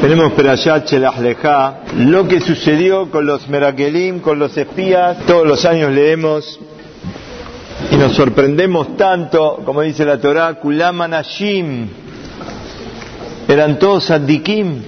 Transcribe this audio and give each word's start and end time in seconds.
Tenemos 0.00 0.32
Perayat 0.32 0.88
Shelach 0.88 1.18
lo 1.94 2.26
que 2.26 2.40
sucedió 2.40 3.10
con 3.10 3.26
los 3.26 3.46
Merakelim, 3.48 4.20
con 4.20 4.38
los 4.38 4.56
espías, 4.56 5.18
todos 5.26 5.46
los 5.46 5.66
años 5.66 5.92
leemos 5.92 6.58
y 7.90 7.96
nos 7.96 8.14
sorprendemos 8.14 8.96
tanto, 8.96 9.60
como 9.62 9.82
dice 9.82 10.06
la 10.06 10.18
Torah, 10.18 10.54
Kulam 10.54 11.02
Anashim, 11.02 11.88
eran 13.46 13.78
todos 13.78 14.10
Addikim. 14.10 14.82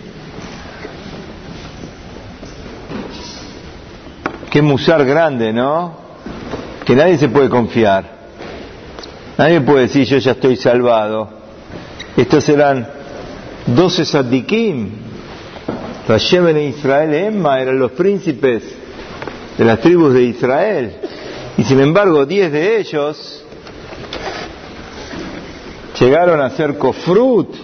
Qué 4.51 4.63
musar 4.63 5.05
grande, 5.05 5.53
¿no? 5.53 5.95
Que 6.87 6.97
nadie 6.97 7.19
se 7.19 7.29
puede 7.29 7.51
confiar. 7.51 8.05
Nadie 9.37 9.61
puede 9.61 9.83
decir 9.83 10.05
yo 10.07 10.17
ya 10.17 10.33
estoy 10.33 10.57
salvado. 10.57 11.29
Estos 12.17 12.49
eran 12.49 13.03
doce 13.67 14.05
Saddikim, 14.05 15.02
Hashem 16.09 16.49
en 16.49 16.59
Israel 16.59 17.15
Emma 17.15 17.61
eran 17.61 17.79
los 17.79 17.93
príncipes 17.93 18.63
de 19.57 19.65
las 19.65 19.81
tribus 19.81 20.15
de 20.15 20.23
Israel. 20.23 20.97
Y 21.57 21.65
sin 21.65 21.81
embargo, 21.81 22.27
diez 22.27 22.51
de 22.51 22.79
ellos 22.79 23.45
llegaron 26.01 26.41
a 26.41 26.51
ser 26.51 26.79
kofrut, 26.79 27.55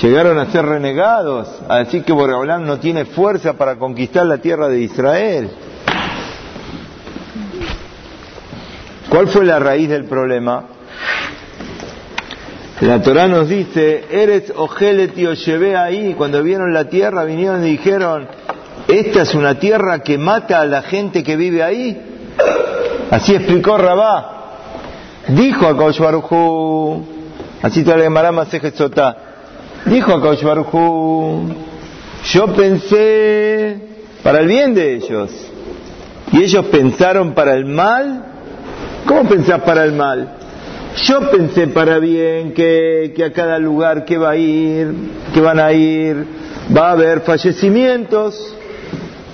llegaron 0.00 0.38
a 0.38 0.46
ser 0.52 0.66
renegados, 0.66 1.48
a 1.68 1.78
decir 1.78 2.04
que 2.04 2.12
Boreolam 2.12 2.64
no 2.64 2.78
tiene 2.78 3.04
fuerza 3.04 3.54
para 3.54 3.76
conquistar 3.76 4.26
la 4.26 4.38
tierra 4.38 4.68
de 4.68 4.80
Israel. 4.80 5.50
¿Cuál 9.08 9.28
fue 9.28 9.44
la 9.44 9.58
raíz 9.58 9.88
del 9.88 10.04
problema? 10.04 10.64
La 12.80 13.00
Torah 13.00 13.26
nos 13.26 13.48
dice, 13.48 14.04
eres 14.10 14.52
Ojelet 14.54 15.16
y 15.16 15.26
llevé 15.26 15.76
ahí, 15.76 16.12
cuando 16.12 16.42
vieron 16.42 16.74
la 16.74 16.90
tierra 16.90 17.24
vinieron 17.24 17.66
y 17.66 17.70
dijeron, 17.70 18.28
esta 18.86 19.22
es 19.22 19.34
una 19.34 19.58
tierra 19.58 20.00
que 20.00 20.18
mata 20.18 20.60
a 20.60 20.66
la 20.66 20.82
gente 20.82 21.22
que 21.22 21.36
vive 21.36 21.62
ahí. 21.62 21.98
Así 23.10 23.34
explicó 23.34 23.78
Rabá. 23.78 24.32
Dijo 25.28 25.66
a 25.66 25.76
Kaush 25.76 26.00
así 27.62 27.82
te 27.82 27.96
le 27.96 28.10
Marama 28.10 28.46
dijo 29.86 30.12
a 30.12 30.22
Kaush 30.22 30.44
yo 32.32 32.46
pensé 32.54 33.76
para 34.22 34.40
el 34.40 34.46
bien 34.46 34.74
de 34.74 34.96
ellos. 34.96 35.30
Y 36.32 36.42
ellos 36.42 36.66
pensaron 36.66 37.32
para 37.32 37.54
el 37.54 37.64
mal. 37.64 38.24
¿Cómo 39.06 39.28
pensás 39.28 39.62
para 39.62 39.84
el 39.84 39.92
mal? 39.92 40.28
Yo 41.02 41.30
pensé 41.30 41.68
para 41.68 41.98
bien 41.98 42.54
que, 42.54 43.12
a 43.22 43.30
cada 43.30 43.58
lugar 43.58 44.06
que 44.06 44.16
va 44.16 44.30
a 44.30 44.36
ir, 44.36 44.94
que 45.34 45.40
van 45.42 45.60
a 45.60 45.70
ir, 45.72 46.26
va 46.74 46.88
a 46.88 46.92
haber 46.92 47.20
fallecimientos. 47.20 48.54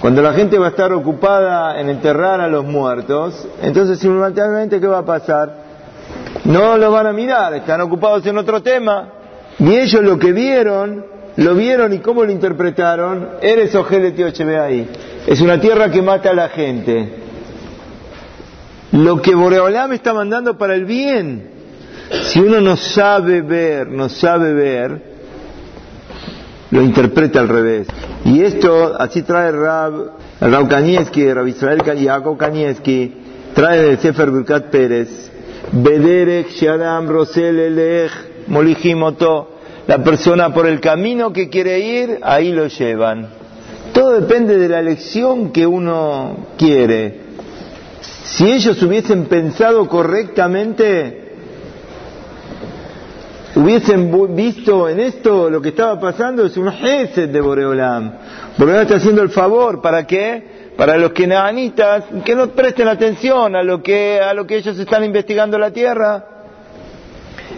Cuando 0.01 0.23
la 0.23 0.33
gente 0.33 0.59
va 0.59 0.67
a 0.67 0.71
estar 0.71 0.93
ocupada 0.93 1.81
en 1.81 1.89
enterrar 1.89 2.41
a 2.41 2.49
los 2.49 2.65
muertos, 2.65 3.47
entonces 3.63 4.01
simultáneamente 4.01 4.81
¿qué 4.81 4.87
va 4.89 4.99
a 4.99 5.05
pasar? 5.05 5.63
No 6.45 6.77
lo 6.77 6.91
van 6.91 7.07
a 7.07 7.13
mirar, 7.13 7.55
están 7.55 7.81
ocupados 7.81 8.27
en 8.27 8.39
otro 8.39 8.61
tema. 8.61 9.11
Y 9.61 9.77
ellos 9.77 10.03
lo 10.03 10.19
que 10.19 10.33
vieron, 10.33 11.07
lo 11.37 11.55
vieron 11.55 11.93
y 11.93 12.01
cómo 12.01 12.25
lo 12.25 12.33
interpretaron, 12.33 13.29
eres 13.41 13.73
ve 13.73 14.59
ahí. 14.59 14.91
Es 15.29 15.41
una 15.41 15.61
tierra 15.61 15.93
que 15.93 16.03
mata 16.03 16.31
a 16.31 16.35
la 16.35 16.49
gente. 16.49 17.23
Lo 18.91 19.23
que 19.23 19.35
Boreolam 19.35 19.93
está 19.93 20.13
mandando 20.13 20.59
para 20.59 20.75
el 20.75 20.85
bien. 20.85 21.52
Si 22.21 22.41
uno 22.41 22.61
no 22.61 22.77
sabe 22.77 23.41
ver, 23.43 23.89
no 23.89 24.09
sabe 24.09 24.53
ver, 24.53 25.03
lo 26.71 26.83
interpreta 26.83 27.41
al 27.41 27.49
revés. 27.49 27.87
Y 28.25 28.43
esto, 28.43 28.95
así 28.99 29.23
trae 29.23 29.51
Rab, 29.53 30.13
Rab 30.41 30.69
Kanievski, 30.69 31.33
Rab 31.33 31.47
Israel 31.47 31.83
Jacob 31.83 32.37
Kanievski, 32.37 33.13
trae 33.55 33.81
del 33.83 33.99
Sefer 33.99 34.31
Birkat 34.31 34.67
Pérez, 34.67 35.31
Bederek 35.73 36.51
Shadam 36.51 37.09
Rosel 37.09 37.59
Elech 37.59 38.13
Molijimoto, 38.49 39.51
la 39.87 39.99
persona 40.05 40.53
por 40.53 40.67
el 40.67 40.81
camino 40.81 41.33
que 41.33 41.49
quiere 41.49 41.81
ir, 41.81 42.19
ahí 42.23 42.53
lo 42.53 42.67
llevan. 42.67 43.29
Todo 43.93 44.21
depende 44.21 44.59
de 44.59 44.69
la 44.69 44.81
elección 44.81 45.51
que 45.51 45.67
uno 45.67 46.47
quiere. 46.57 47.21
Si 48.25 48.51
ellos 48.51 48.83
hubiesen 48.83 49.27
pensado 49.27 49.89
correctamente, 49.89 51.22
hubiesen 53.63 54.35
visto 54.35 54.89
en 54.89 55.01
esto 55.01 55.49
lo 55.49 55.61
que 55.61 55.71
estaba 55.71 55.99
pasando, 56.01 56.45
es 56.45 56.57
un 56.57 56.71
jefe 56.73 57.29
de 57.29 57.41
Boreolam. 57.41 58.13
Boreolam 58.59 58.83
está 58.83 58.97
haciendo 58.97 59.23
el 59.23 59.31
favor, 59.31 59.81
¿para 59.81 60.07
qué? 60.07 60.73
Para 60.77 60.97
los 60.97 61.13
que 61.13 61.27
neanitas, 61.27 62.05
que 62.25 62.35
no 62.35 62.49
presten 62.49 62.89
atención 62.89 63.55
a 63.55 63.63
lo 63.63 63.83
que, 63.83 64.21
a 64.21 64.35
lo 64.35 64.47
que 64.47 64.57
ellos 64.57 64.79
están 64.79 65.05
investigando 65.05 65.59
la 65.59 65.71
tierra. 65.71 66.27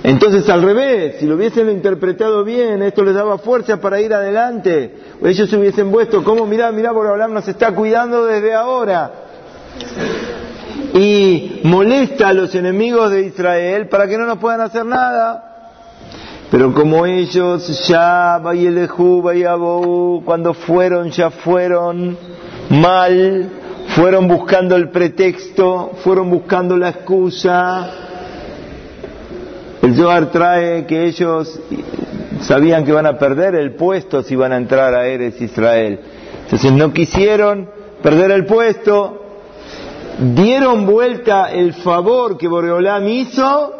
Entonces 0.03 0.49
al 0.51 0.63
revés, 0.63 1.17
si 1.19 1.27
lo 1.27 1.37
hubiesen 1.37 1.71
interpretado 1.71 2.45
bien, 2.45 2.83
esto 2.83 3.03
les 3.03 3.15
daba 3.15 3.39
fuerza 3.39 3.81
para 3.81 4.01
ir 4.01 4.13
adelante. 4.13 4.95
Ellos 5.25 5.49
se 5.49 5.57
hubiesen 5.57 5.91
puesto, 5.91 6.23
¿cómo? 6.23 6.45
Mirá, 6.47 6.71
mirá, 6.73 6.93
Boreolam 6.93 7.33
nos 7.33 7.49
está 7.49 7.75
cuidando 7.75 8.27
desde 8.27 8.53
ahora. 8.53 9.11
Y 10.93 11.61
molesta 11.65 12.29
a 12.29 12.33
los 12.35 12.55
enemigos 12.55 13.11
de 13.11 13.23
Israel 13.23 13.89
para 13.89 14.07
que 14.07 14.19
no 14.19 14.27
nos 14.27 14.39
puedan 14.39 14.61
hacer 14.61 14.85
nada. 14.85 15.54
Pero 16.55 16.73
como 16.73 17.05
ellos 17.05 17.85
ya, 17.89 18.41
cuando 20.25 20.55
fueron, 20.55 21.11
ya 21.11 21.31
fueron 21.31 22.17
mal, 22.71 23.49
fueron 23.89 24.29
buscando 24.29 24.77
el 24.77 24.89
pretexto, 24.91 25.91
fueron 26.05 26.31
buscando 26.31 26.77
la 26.77 26.91
excusa. 26.91 27.91
El 29.83 29.97
Zohar 29.97 30.31
trae 30.31 30.87
que 30.87 31.07
ellos 31.07 31.59
sabían 32.43 32.85
que 32.85 32.93
van 32.93 33.07
a 33.07 33.19
perder 33.19 33.57
el 33.57 33.75
puesto 33.75 34.23
si 34.23 34.37
van 34.37 34.53
a 34.53 34.57
entrar 34.57 34.95
a 34.95 35.09
Eres 35.09 35.41
Israel. 35.41 35.99
Entonces 36.45 36.71
no 36.71 36.93
quisieron 36.93 37.69
perder 38.01 38.31
el 38.31 38.47
puesto, 38.47 39.25
dieron 40.37 40.87
vuelta 40.87 41.51
el 41.51 41.73
favor 41.75 42.39
que 42.39 42.47
Boreolam 42.47 43.09
hizo, 43.09 43.75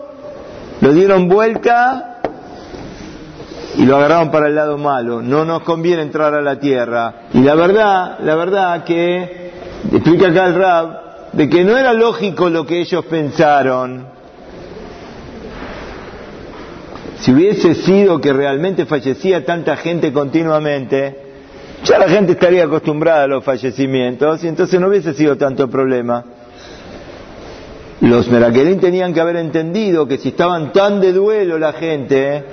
lo 0.81 0.93
dieron 0.93 1.29
vuelta 1.29 2.11
y 3.77 3.85
lo 3.85 3.97
agarraron 3.97 4.31
para 4.31 4.49
el 4.49 4.55
lado 4.55 4.79
malo. 4.79 5.23
No 5.23 5.45
nos 5.45 5.63
conviene 5.63 6.03
entrar 6.03 6.35
a 6.35 6.41
la 6.41 6.59
tierra. 6.59 7.15
Y 7.33 7.41
la 7.41 7.55
verdad, 7.55 8.19
la 8.21 8.35
verdad 8.37 8.85
que, 8.85 9.53
explica 9.93 10.29
acá 10.29 10.47
el 10.47 10.55
Rab, 10.55 11.05
de 11.33 11.49
que 11.49 11.65
no 11.65 11.77
era 11.77 11.93
lógico 11.93 12.49
lo 12.49 12.65
que 12.65 12.81
ellos 12.81 13.05
pensaron. 13.07 14.07
Si 17.21 17.33
hubiese 17.33 17.75
sido 17.75 18.21
que 18.21 18.33
realmente 18.33 18.87
fallecía 18.87 19.45
tanta 19.45 19.77
gente 19.77 20.13
continuamente, 20.13 21.19
ya 21.85 21.99
la 21.99 22.09
gente 22.09 22.33
estaría 22.33 22.65
acostumbrada 22.65 23.25
a 23.25 23.27
los 23.27 23.45
fallecimientos 23.45 24.45
y 24.45 24.49
entonces 24.49 24.81
no 24.81 24.89
hubiese 24.89 25.15
sido 25.15 25.37
tanto 25.37 25.69
problema. 25.69 26.25
Los 28.01 28.29
meraquelín 28.29 28.81
tenían 28.81 29.15
que 29.15 29.21
haber 29.21 29.37
entendido 29.37 30.07
que 30.07 30.19
si 30.19 30.29
estaban 30.29 30.73
tan 30.73 31.01
de 31.01 31.13
duelo 31.13 31.59
la 31.59 31.73
gente, 31.73 32.45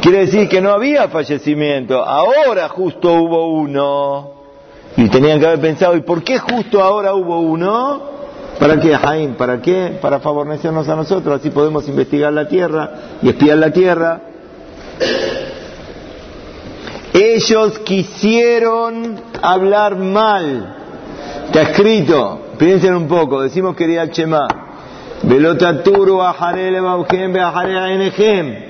Quiere 0.00 0.18
decir 0.20 0.48
que 0.48 0.60
no 0.60 0.70
había 0.70 1.08
fallecimiento, 1.08 2.04
ahora 2.04 2.68
justo 2.68 3.12
hubo 3.14 3.52
uno. 3.52 4.30
Y 4.96 5.08
tenían 5.08 5.40
que 5.40 5.46
haber 5.46 5.60
pensado, 5.60 5.96
¿y 5.96 6.00
por 6.00 6.22
qué 6.22 6.38
justo 6.38 6.82
ahora 6.82 7.14
hubo 7.14 7.40
uno? 7.40 8.00
¿Para 8.58 8.78
qué, 8.80 8.96
Jaime? 8.96 9.34
¿Para 9.34 9.60
qué? 9.60 9.98
Para 10.00 10.20
favorecernos 10.20 10.88
a 10.88 10.96
nosotros, 10.96 11.40
así 11.40 11.50
podemos 11.50 11.88
investigar 11.88 12.32
la 12.32 12.48
tierra 12.48 12.90
y 13.22 13.28
espiar 13.28 13.58
la 13.58 13.70
tierra. 13.72 14.20
Ellos 17.12 17.78
quisieron 17.80 19.20
hablar 19.42 19.96
mal. 19.96 20.76
Está 21.46 21.62
escrito, 21.62 22.40
piensen 22.58 22.94
un 22.94 23.08
poco, 23.08 23.42
decimos 23.42 23.74
que 23.74 23.92
era 23.92 24.10
Chema. 24.10 24.46
Velotaturu 25.22 26.22
ajarele 26.22 26.80
baujem 26.80 27.34
enejem. 27.34 28.67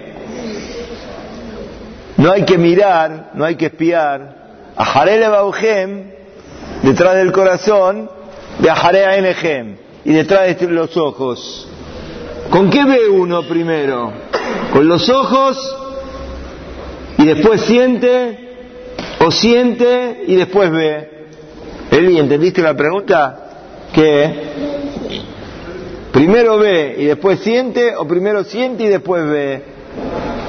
No 2.18 2.32
hay 2.32 2.44
que 2.44 2.58
mirar, 2.58 3.30
no 3.34 3.44
hay 3.44 3.54
que 3.54 3.66
espiar. 3.66 4.34
A 4.76 4.84
Jarele 4.84 5.28
Baujem, 5.28 6.10
detrás 6.82 7.14
del 7.14 7.30
corazón, 7.30 8.10
de 8.58 8.68
Ajarea 8.68 9.16
Enejem, 9.16 9.76
y 10.04 10.12
detrás 10.12 10.58
de 10.58 10.66
los 10.66 10.96
ojos. 10.96 11.68
¿Con 12.50 12.70
qué 12.70 12.84
ve 12.84 13.08
uno 13.08 13.44
primero? 13.44 14.12
Con 14.72 14.88
los 14.88 15.08
ojos 15.08 15.76
y 17.18 17.24
después 17.24 17.60
siente, 17.60 18.38
o 19.24 19.30
siente 19.30 20.24
y 20.26 20.34
después 20.34 20.72
ve. 20.72 21.10
Eli, 21.92 22.18
¿entendiste 22.18 22.62
la 22.62 22.74
pregunta? 22.74 23.44
¿Qué? 23.92 25.20
Primero 26.12 26.58
ve 26.58 26.96
y 26.98 27.04
después 27.04 27.38
siente, 27.40 27.94
o 27.94 28.08
primero 28.08 28.42
siente 28.42 28.84
y 28.84 28.88
después 28.88 29.24
ve. 29.24 29.62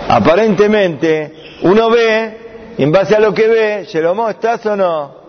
Aparentemente, 0.08 1.39
uno 1.64 1.90
ve 1.90 2.38
y 2.78 2.84
en 2.84 2.92
base 2.92 3.16
a 3.16 3.20
lo 3.20 3.34
que 3.34 3.48
ve, 3.48 3.86
Jeromo, 3.86 4.30
¿estás 4.30 4.66
o 4.66 4.76
no? 4.76 5.20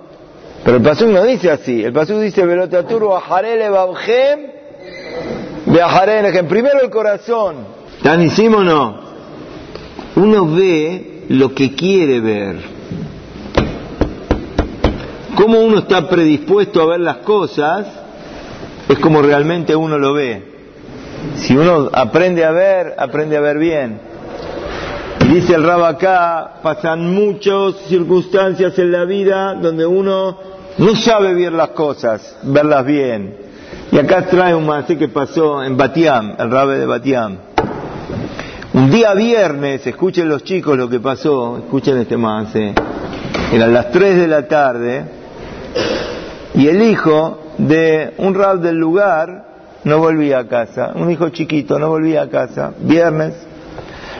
Pero 0.64 0.76
el 0.76 0.82
pasú 0.82 1.08
no 1.08 1.24
dice 1.24 1.50
así, 1.50 1.82
el 1.82 1.92
pasú 1.92 2.20
dice, 2.20 2.44
Velotaturu 2.44 3.14
ajarele 3.14 3.70
babjem, 3.70 4.50
primero 6.48 6.80
el 6.82 6.90
corazón. 6.90 7.80
¿Tan 8.02 8.22
hicimos 8.22 8.60
o 8.60 8.64
no? 8.64 9.00
Uno 10.16 10.46
ve 10.54 11.24
lo 11.28 11.54
que 11.54 11.74
quiere 11.74 12.20
ver. 12.20 12.56
Cómo 15.36 15.60
uno 15.60 15.78
está 15.78 16.08
predispuesto 16.08 16.82
a 16.82 16.86
ver 16.86 17.00
las 17.00 17.18
cosas 17.18 17.86
es 18.88 18.98
como 18.98 19.22
realmente 19.22 19.74
uno 19.74 19.98
lo 19.98 20.12
ve. 20.12 20.42
Si 21.36 21.56
uno 21.56 21.88
aprende 21.92 22.44
a 22.44 22.50
ver, 22.50 22.94
aprende 22.98 23.36
a 23.36 23.40
ver 23.40 23.58
bien. 23.58 24.09
Dice 25.30 25.54
el 25.54 25.62
Rab 25.62 25.84
acá, 25.84 26.54
pasan 26.60 27.14
muchas 27.14 27.76
circunstancias 27.86 28.76
en 28.80 28.90
la 28.90 29.04
vida 29.04 29.54
donde 29.54 29.86
uno 29.86 30.36
no 30.76 30.96
sabe 30.96 31.32
ver 31.34 31.52
las 31.52 31.68
cosas, 31.68 32.36
verlas 32.42 32.84
bien. 32.84 33.36
Y 33.92 33.98
acá 33.98 34.26
trae 34.26 34.56
un 34.56 34.66
más 34.66 34.86
que 34.86 35.06
pasó 35.06 35.62
en 35.62 35.76
Batiam, 35.76 36.34
el 36.36 36.50
Rabe 36.50 36.80
de 36.80 36.86
Batiam. 36.86 37.38
Un 38.74 38.90
día 38.90 39.14
viernes, 39.14 39.86
escuchen 39.86 40.28
los 40.28 40.42
chicos 40.42 40.76
lo 40.76 40.88
que 40.88 40.98
pasó, 40.98 41.58
escuchen 41.58 41.98
este 41.98 42.16
más, 42.16 42.52
eran 42.56 43.72
las 43.72 43.92
3 43.92 44.16
de 44.16 44.26
la 44.26 44.48
tarde, 44.48 45.04
y 46.54 46.66
el 46.66 46.82
hijo 46.82 47.38
de 47.56 48.14
un 48.18 48.34
rab 48.34 48.58
del 48.58 48.78
lugar 48.78 49.44
no 49.84 49.98
volvía 49.98 50.40
a 50.40 50.48
casa, 50.48 50.90
un 50.96 51.08
hijo 51.08 51.28
chiquito 51.28 51.78
no 51.78 51.88
volvía 51.88 52.22
a 52.22 52.28
casa, 52.28 52.72
viernes, 52.80 53.34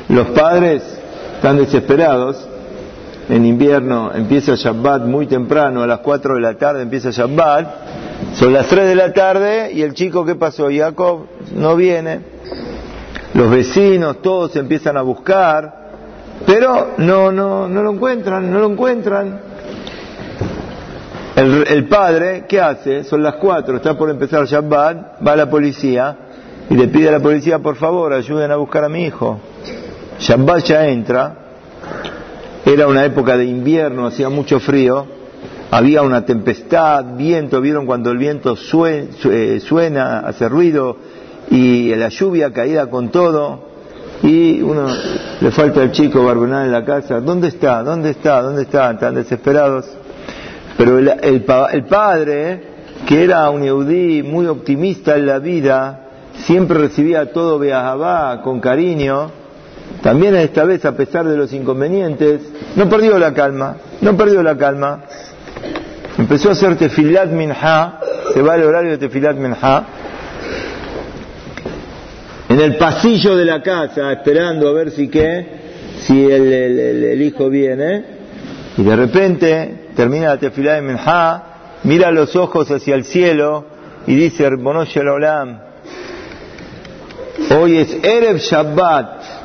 los 0.08 0.28
padres 0.28 0.99
están 1.40 1.56
desesperados. 1.56 2.36
En 3.30 3.46
invierno 3.46 4.12
empieza 4.14 4.56
Shabbat 4.56 5.06
muy 5.06 5.26
temprano, 5.26 5.82
a 5.82 5.86
las 5.86 6.00
4 6.00 6.34
de 6.34 6.40
la 6.42 6.52
tarde 6.58 6.82
empieza 6.82 7.10
Shabbat. 7.10 8.34
Son 8.34 8.52
las 8.52 8.66
3 8.66 8.88
de 8.88 8.94
la 8.94 9.10
tarde 9.14 9.72
y 9.72 9.80
el 9.80 9.94
chico, 9.94 10.22
¿qué 10.26 10.34
pasó? 10.34 10.68
Jacob 10.70 11.28
no 11.54 11.76
viene. 11.76 12.20
Los 13.32 13.50
vecinos, 13.50 14.20
todos 14.20 14.54
empiezan 14.56 14.98
a 14.98 15.02
buscar, 15.02 15.92
pero 16.44 16.88
no, 16.98 17.32
no, 17.32 17.66
no 17.66 17.82
lo 17.84 17.92
encuentran, 17.92 18.50
no 18.50 18.58
lo 18.58 18.72
encuentran. 18.72 19.40
El, 21.36 21.88
padre, 21.88 22.44
¿qué 22.46 22.60
hace? 22.60 23.02
Son 23.04 23.22
las 23.22 23.36
4, 23.36 23.76
está 23.76 23.96
por 23.96 24.10
empezar 24.10 24.44
Shabbat, 24.44 25.26
va 25.26 25.32
a 25.32 25.36
la 25.36 25.48
policía 25.48 26.18
y 26.68 26.74
le 26.74 26.88
pide 26.88 27.08
a 27.08 27.12
la 27.12 27.20
policía, 27.20 27.60
por 27.60 27.76
favor, 27.76 28.12
ayuden 28.12 28.50
a 28.50 28.56
buscar 28.56 28.84
a 28.84 28.90
mi 28.90 29.06
hijo. 29.06 29.40
Shabbat 30.20 30.68
entra, 30.70 31.34
era 32.66 32.86
una 32.86 33.06
época 33.06 33.38
de 33.38 33.46
invierno, 33.46 34.06
hacía 34.06 34.28
mucho 34.28 34.60
frío, 34.60 35.06
había 35.70 36.02
una 36.02 36.26
tempestad, 36.26 37.16
viento, 37.16 37.62
vieron 37.62 37.86
cuando 37.86 38.10
el 38.10 38.18
viento 38.18 38.54
eh, 38.54 39.60
suena, 39.60 40.18
hace 40.20 40.46
ruido, 40.46 40.98
y 41.50 41.94
la 41.94 42.10
lluvia 42.10 42.52
caída 42.52 42.90
con 42.90 43.08
todo, 43.08 43.70
y 44.22 44.60
uno 44.60 44.88
le 45.40 45.50
falta 45.52 45.80
al 45.80 45.90
chico 45.90 46.22
Barbunán 46.22 46.66
en 46.66 46.72
la 46.72 46.84
casa, 46.84 47.20
¿dónde 47.20 47.48
está? 47.48 47.82
¿Dónde 47.82 48.10
está? 48.10 48.42
¿Dónde 48.42 48.62
está? 48.62 48.90
Están 48.90 49.14
desesperados. 49.14 49.86
Pero 50.76 50.98
el, 50.98 51.08
el, 51.22 51.84
padre, 51.86 52.62
que 53.06 53.24
era 53.24 53.48
un 53.48 53.64
eudí 53.64 54.22
muy 54.22 54.44
optimista 54.46 55.16
en 55.16 55.26
la 55.26 55.38
vida, 55.38 56.08
siempre 56.44 56.76
recibía 56.76 57.32
todo 57.32 57.58
Beahabá 57.58 58.42
con 58.42 58.60
cariño, 58.60 59.39
también 60.02 60.34
esta 60.36 60.64
vez, 60.64 60.84
a 60.84 60.96
pesar 60.96 61.26
de 61.26 61.36
los 61.36 61.52
inconvenientes, 61.52 62.40
no 62.76 62.88
perdió 62.88 63.18
la 63.18 63.34
calma, 63.34 63.76
no 64.00 64.16
perdió 64.16 64.42
la 64.42 64.56
calma. 64.56 65.02
Empezó 66.16 66.50
a 66.50 66.52
hacer 66.52 66.76
tefilat 66.76 67.30
minha, 67.30 67.98
se 68.32 68.40
va 68.40 68.56
el 68.56 68.62
horario 68.62 68.92
de 68.92 68.98
tefilat 68.98 69.36
minha, 69.36 69.86
en 72.48 72.60
el 72.60 72.76
pasillo 72.76 73.36
de 73.36 73.44
la 73.44 73.62
casa, 73.62 74.12
esperando 74.12 74.68
a 74.68 74.72
ver 74.72 74.90
si 74.90 75.08
qué, 75.08 75.46
si 76.00 76.24
el, 76.24 77.20
hijo 77.20 77.50
viene, 77.50 78.04
y 78.78 78.82
de 78.82 78.96
repente 78.96 79.88
termina 79.94 80.28
la 80.28 80.38
tefilat 80.38 80.82
minha, 80.82 81.42
mira 81.84 82.10
los 82.10 82.34
ojos 82.36 82.70
hacia 82.70 82.94
el 82.94 83.04
cielo 83.04 83.66
y 84.06 84.14
dice, 84.14 84.46
Olam, 84.46 85.60
hoy 87.50 87.76
es 87.76 88.02
Erev 88.02 88.38
Shabbat, 88.38 89.39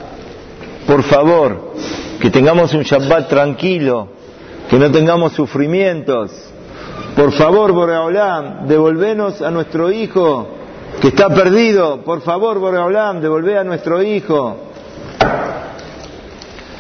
por 0.88 1.04
favor, 1.04 1.74
que 2.20 2.30
tengamos 2.30 2.74
un 2.74 2.84
Shabbat 2.84 3.28
tranquilo, 3.28 4.08
que 4.70 4.78
no 4.78 4.92
tengamos 4.92 5.34
sufrimientos. 5.34 6.32
Por 7.16 7.32
favor, 7.32 7.72
Boreolam, 7.72 8.68
devolvenos 8.68 9.42
a 9.42 9.52
nuestro 9.52 9.92
hijo 9.92 10.48
que 11.02 11.10
está 11.10 11.30
perdido. 11.30 12.02
Por 12.04 12.22
favor, 12.22 12.60
Boreolam, 12.60 13.22
devolvé 13.22 13.58
a 13.58 13.64
nuestro 13.64 14.02
hijo. 14.02 14.58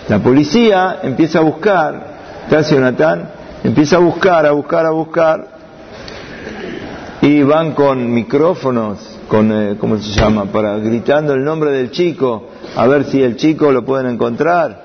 La 0.07 0.19
policía 0.19 0.99
empieza 1.01 1.39
a 1.39 1.41
buscar, 1.41 2.07
gracias 2.49 2.77
Jonathan, 2.77 3.29
empieza 3.63 3.95
a 3.95 3.99
buscar, 3.99 4.45
a 4.45 4.51
buscar, 4.51 4.85
a 4.85 4.91
buscar, 4.91 5.47
y 7.21 7.41
van 7.41 7.71
con 7.71 8.13
micrófonos, 8.13 8.99
con, 9.27 9.51
eh, 9.51 9.77
¿cómo 9.79 9.97
se 9.97 10.11
llama?, 10.11 10.45
para 10.45 10.77
gritando 10.77 11.33
el 11.33 11.43
nombre 11.43 11.71
del 11.71 11.89
chico 11.89 12.49
a 12.75 12.87
ver 12.87 13.05
si 13.05 13.21
el 13.23 13.37
chico 13.37 13.71
lo 13.71 13.85
pueden 13.85 14.07
encontrar. 14.07 14.83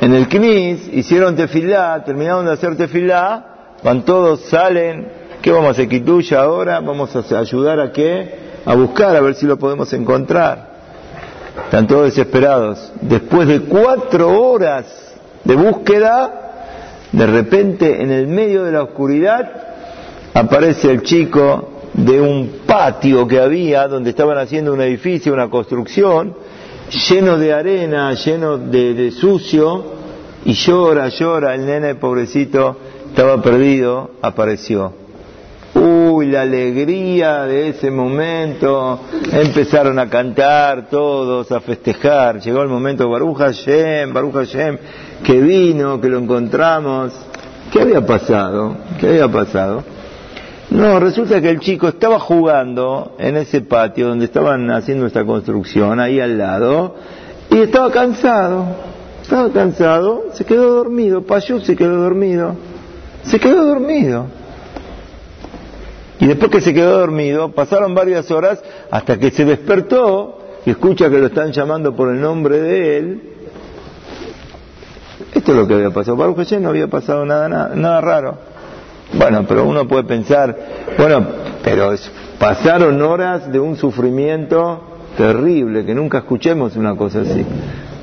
En 0.00 0.14
el 0.14 0.28
CNIS 0.28 0.88
hicieron 0.92 1.34
tefilá, 1.34 2.04
terminaron 2.04 2.46
de 2.46 2.52
hacer 2.52 2.76
tefilá, 2.76 3.74
van 3.82 4.04
todos, 4.04 4.42
salen, 4.42 5.08
¿qué 5.42 5.50
vamos 5.50 5.68
a 5.68 5.70
hacer? 5.72 5.88
Quituya 5.88 6.42
ahora, 6.42 6.80
vamos 6.80 7.14
a 7.16 7.38
ayudar 7.38 7.80
a 7.80 7.90
qué? 7.90 8.48
A 8.64 8.74
buscar, 8.76 9.16
a 9.16 9.20
ver 9.20 9.34
si 9.34 9.46
lo 9.46 9.58
podemos 9.58 9.92
encontrar. 9.92 10.68
Están 11.64 11.86
todos 11.88 12.04
desesperados. 12.04 12.92
Después 13.00 13.48
de 13.48 13.60
cuatro 13.62 14.40
horas 14.40 14.86
de 15.42 15.56
búsqueda, 15.56 16.48
de 17.10 17.26
repente 17.26 18.00
en 18.02 18.12
el 18.12 18.28
medio 18.28 18.64
de 18.64 18.72
la 18.72 18.82
oscuridad 18.82 19.50
aparece 20.34 20.90
el 20.90 21.02
chico 21.02 21.70
de 21.94 22.20
un 22.20 22.60
patio 22.66 23.26
que 23.26 23.40
había 23.40 23.88
donde 23.88 24.10
estaban 24.10 24.38
haciendo 24.38 24.72
un 24.72 24.80
edificio, 24.80 25.32
una 25.32 25.48
construcción, 25.48 26.34
lleno 26.90 27.38
de 27.38 27.52
arena, 27.52 28.12
lleno 28.14 28.58
de, 28.58 29.10
sucio, 29.10 29.98
y 30.44 30.52
llora, 30.54 31.08
llora, 31.08 31.54
el 31.54 31.66
nene 31.66 31.94
pobrecito 31.96 32.76
estaba 33.08 33.42
perdido, 33.42 34.12
apareció. 34.22 34.92
Uy, 35.74 36.26
la 36.26 36.42
alegría 36.42 37.44
de 37.44 37.68
ese 37.68 37.90
momento, 37.90 39.00
empezaron 39.30 39.98
a 39.98 40.08
cantar 40.08 40.88
todos, 40.88 41.52
a 41.52 41.60
festejar, 41.60 42.40
llegó 42.40 42.62
el 42.62 42.68
momento, 42.68 43.08
Baruch 43.08 43.36
Hashem, 43.38 44.12
Baruch 44.12 44.34
Hashem, 44.34 44.78
que 45.22 45.40
vino, 45.40 46.00
que 46.00 46.08
lo 46.08 46.18
encontramos. 46.18 47.12
¿Qué 47.70 47.82
había 47.82 48.04
pasado? 48.04 48.76
¿Qué 48.98 49.08
había 49.08 49.28
pasado? 49.28 49.84
No, 50.70 51.00
resulta 51.00 51.40
que 51.40 51.48
el 51.48 51.60
chico 51.60 51.88
estaba 51.88 52.20
jugando 52.20 53.12
en 53.18 53.36
ese 53.36 53.62
patio 53.62 54.08
donde 54.08 54.26
estaban 54.26 54.70
haciendo 54.70 55.06
esta 55.06 55.24
construcción, 55.24 55.98
ahí 55.98 56.20
al 56.20 56.36
lado, 56.36 56.96
y 57.50 57.58
estaba 57.58 57.90
cansado, 57.90 58.66
estaba 59.22 59.50
cansado, 59.50 60.26
se 60.34 60.44
quedó 60.44 60.74
dormido, 60.74 61.22
Payú 61.22 61.60
se 61.60 61.74
quedó 61.74 62.02
dormido, 62.02 62.54
se 63.22 63.40
quedó 63.40 63.64
dormido. 63.64 64.26
Y 66.20 66.26
después 66.26 66.50
que 66.50 66.60
se 66.60 66.74
quedó 66.74 66.98
dormido, 66.98 67.52
pasaron 67.52 67.94
varias 67.94 68.30
horas 68.30 68.62
hasta 68.90 69.18
que 69.18 69.30
se 69.30 69.46
despertó 69.46 70.38
y 70.66 70.70
escucha 70.70 71.08
que 71.08 71.18
lo 71.18 71.26
están 71.26 71.52
llamando 71.52 71.96
por 71.96 72.10
el 72.10 72.20
nombre 72.20 72.60
de 72.60 72.98
él. 72.98 73.22
Esto 75.32 75.52
es 75.52 75.58
lo 75.58 75.66
que 75.66 75.74
había 75.74 75.90
pasado. 75.90 76.16
Baruch 76.16 76.36
Hashem 76.36 76.62
no 76.62 76.70
había 76.70 76.88
pasado 76.88 77.24
nada, 77.24 77.48
nada, 77.48 77.74
nada 77.74 78.00
raro. 78.00 78.57
Bueno, 79.12 79.44
pero 79.48 79.64
uno 79.64 79.88
puede 79.88 80.04
pensar, 80.04 80.56
bueno, 80.98 81.26
pero 81.64 81.94
pasaron 82.38 83.00
horas 83.00 83.50
de 83.50 83.58
un 83.58 83.76
sufrimiento 83.76 84.82
terrible, 85.16 85.84
que 85.84 85.94
nunca 85.94 86.18
escuchemos 86.18 86.76
una 86.76 86.94
cosa 86.94 87.22
así. 87.22 87.44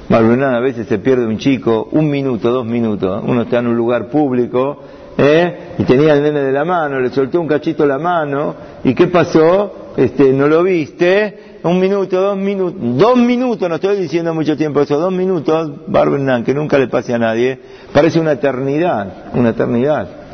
Malvenada, 0.10 0.58
a 0.58 0.62
veces 0.62 0.88
se 0.88 0.98
pierde 1.00 1.26
un 1.26 1.38
chico, 1.38 1.88
un 1.92 2.10
minuto, 2.10 2.52
dos 2.52 2.66
minutos, 2.66 3.24
uno 3.26 3.44
está 3.44 3.60
en 3.60 3.68
un 3.68 3.78
lugar 3.78 4.08
público, 4.10 4.78
¿eh? 5.18 5.74
y 5.78 5.84
tenía 5.84 6.14
el 6.14 6.24
nene 6.24 6.42
de 6.42 6.52
la 6.52 6.66
mano, 6.66 7.00
le 7.00 7.10
soltó 7.10 7.40
un 7.40 7.48
cachito 7.48 7.86
la 7.86 8.00
mano, 8.00 8.56
y 8.84 8.94
¿qué 8.94 9.08
pasó? 9.08 9.94
Este, 9.98 10.34
no 10.34 10.48
lo 10.48 10.64
viste, 10.64 11.58
un 11.64 11.80
minuto, 11.80 12.20
dos 12.20 12.38
minutos, 12.38 12.80
dos 12.98 13.18
minutos, 13.18 13.70
no 13.70 13.76
estoy 13.76 13.98
diciendo 13.98 14.34
mucho 14.34 14.58
tiempo 14.58 14.82
eso, 14.82 15.00
dos 15.00 15.14
minutos, 15.14 15.72
Barbenan, 15.88 16.44
que 16.44 16.54
nunca 16.54 16.78
le 16.78 16.88
pase 16.88 17.14
a 17.14 17.20
nadie, 17.20 17.60
parece 17.94 18.20
una 18.20 18.34
eternidad, 18.34 19.32
una 19.34 19.50
eternidad 19.50 20.25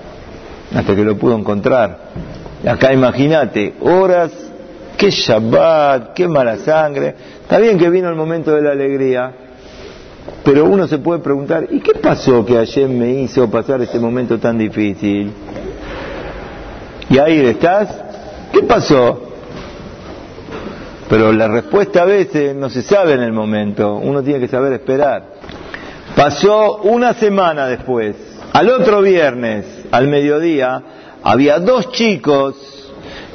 hasta 0.74 0.96
que 0.96 1.04
lo 1.04 1.18
pudo 1.18 1.38
encontrar. 1.38 1.98
Acá 2.66 2.94
imagínate, 2.94 3.74
horas, 3.82 4.32
qué 4.98 5.10
Shabbat, 5.10 6.14
qué 6.14 6.28
mala 6.28 6.58
sangre. 6.58 7.16
Está 7.42 7.58
bien 7.58 7.78
que 7.78 7.90
vino 7.90 8.10
el 8.10 8.16
momento 8.16 8.54
de 8.54 8.62
la 8.62 8.72
alegría, 8.72 9.32
pero 10.44 10.66
uno 10.66 10.88
se 10.88 11.00
puede 11.00 11.20
preguntar, 11.20 11.68
¿y 11.70 11.80
qué 11.80 11.94
pasó 11.96 12.46
que 12.46 12.58
ayer 12.58 12.88
me 12.88 13.10
hizo 13.10 13.50
pasar 13.50 13.82
este 13.82 14.00
momento 14.00 14.38
tan 14.38 14.58
difícil? 14.58 15.32
¿Y 17.10 17.18
ahí 17.18 17.46
estás? 17.46 17.90
¿Qué 18.54 18.64
pasó? 18.64 19.30
Pero 21.10 21.34
la 21.34 21.48
respuesta 21.48 22.04
a 22.04 22.06
veces 22.06 22.56
no 22.56 22.70
se 22.70 22.82
sabe 22.82 23.14
en 23.14 23.22
el 23.22 23.34
momento, 23.34 23.96
uno 23.96 24.24
tiene 24.24 24.40
que 24.40 24.48
saber 24.48 24.72
esperar. 24.74 25.26
Pasó 26.16 26.78
una 26.84 27.14
semana 27.14 27.68
después, 27.68 28.16
al 28.54 28.70
otro 28.70 29.02
viernes, 29.02 29.66
al 29.92 30.08
mediodía, 30.08 30.82
había 31.24 31.60
dos 31.60 31.92
chicos 31.92 32.56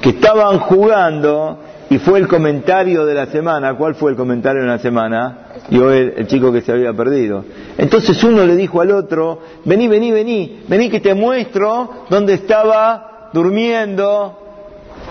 que 0.00 0.10
estaban 0.10 0.58
jugando 0.58 1.58
y 1.88 1.98
fue 1.98 2.18
el 2.18 2.26
comentario 2.26 3.06
de 3.06 3.14
la 3.14 3.26
semana. 3.26 3.74
¿Cuál 3.76 3.94
fue 3.94 4.10
el 4.10 4.16
comentario 4.16 4.62
de 4.62 4.68
la 4.68 4.78
semana? 4.78 5.38
Yo 5.70 5.92
el, 5.92 6.14
el 6.16 6.26
chico 6.26 6.52
que 6.52 6.62
se 6.62 6.72
había 6.72 6.92
perdido. 6.92 7.44
Entonces 7.78 8.22
uno 8.24 8.44
le 8.44 8.56
dijo 8.56 8.80
al 8.80 8.90
otro, 8.90 9.40
vení, 9.64 9.86
vení, 9.86 10.10
vení, 10.10 10.62
vení 10.66 10.90
que 10.90 11.00
te 11.00 11.14
muestro 11.14 12.06
dónde 12.10 12.34
estaba 12.34 13.30
durmiendo 13.32 14.38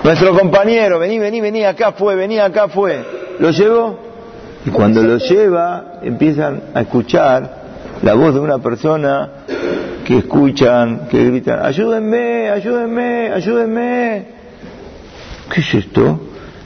nuestro 0.03 0.37
compañero, 0.37 0.99
vení, 0.99 1.19
vení, 1.19 1.41
vení, 1.41 1.63
acá 1.63 1.93
fue, 1.93 2.15
vení, 2.15 2.39
acá 2.39 2.67
fue. 2.67 3.03
Lo 3.39 3.51
llevó 3.51 3.97
y 4.65 4.69
cuando 4.69 5.01
lo 5.01 5.17
lleva 5.17 5.99
empiezan 6.01 6.61
a 6.73 6.81
escuchar 6.81 7.65
la 8.01 8.13
voz 8.13 8.33
de 8.33 8.39
una 8.39 8.57
persona 8.57 9.29
que 10.05 10.19
escuchan, 10.19 11.07
que 11.09 11.25
gritan, 11.25 11.65
ayúdenme, 11.65 12.49
ayúdenme, 12.49 13.31
ayúdenme. 13.33 14.25
¿Qué 15.51 15.61
es 15.61 15.73
esto? 15.73 16.19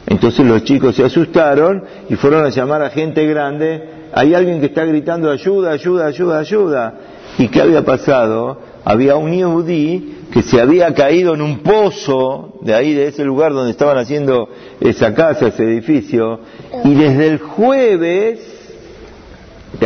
Entonces 0.06 0.46
los 0.46 0.64
chicos 0.64 0.96
se 0.96 1.04
asustaron 1.04 1.84
y 2.10 2.16
fueron 2.16 2.46
a 2.46 2.50
llamar 2.50 2.82
a 2.84 2.90
gente 2.90 3.26
grande. 3.26 3.90
Hay 4.14 4.34
alguien 4.34 4.60
que 4.60 4.68
está 4.68 4.84
gritando 4.84 5.32
ayuda, 5.32 5.72
ayuda, 5.72 6.08
ayuda, 6.08 6.40
ayuda. 6.40 6.94
¿Y 7.38 7.48
qué 7.48 7.62
había 7.62 7.84
pasado? 7.86 8.60
Había 8.84 9.16
un 9.16 9.32
yehudí 9.32 10.16
que 10.32 10.42
se 10.42 10.60
había 10.60 10.94
caído 10.94 11.34
en 11.34 11.42
un 11.42 11.60
pozo 11.60 12.60
de 12.62 12.74
ahí, 12.74 12.94
de 12.94 13.08
ese 13.08 13.24
lugar 13.24 13.54
donde 13.54 13.72
estaban 13.72 13.98
haciendo 13.98 14.50
esa 14.80 15.14
casa, 15.14 15.48
ese 15.48 15.64
edificio, 15.64 16.42
y 16.84 16.94
desde 16.94 17.28
el 17.28 17.40
jueves 17.40 18.40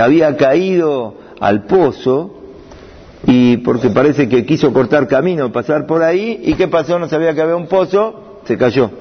había 0.01 0.35
caído 0.37 1.15
al 1.39 1.65
pozo 1.65 2.42
y 3.25 3.57
porque 3.57 3.89
parece 3.89 4.27
que 4.27 4.45
quiso 4.45 4.73
cortar 4.73 5.07
camino, 5.07 5.51
pasar 5.51 5.85
por 5.85 6.03
ahí, 6.03 6.41
y 6.43 6.55
¿qué 6.55 6.67
pasó? 6.67 6.99
No 6.99 7.07
sabía 7.07 7.33
que 7.33 7.41
había 7.41 7.55
un 7.55 7.67
pozo, 7.67 8.39
se 8.45 8.57
cayó. 8.57 8.91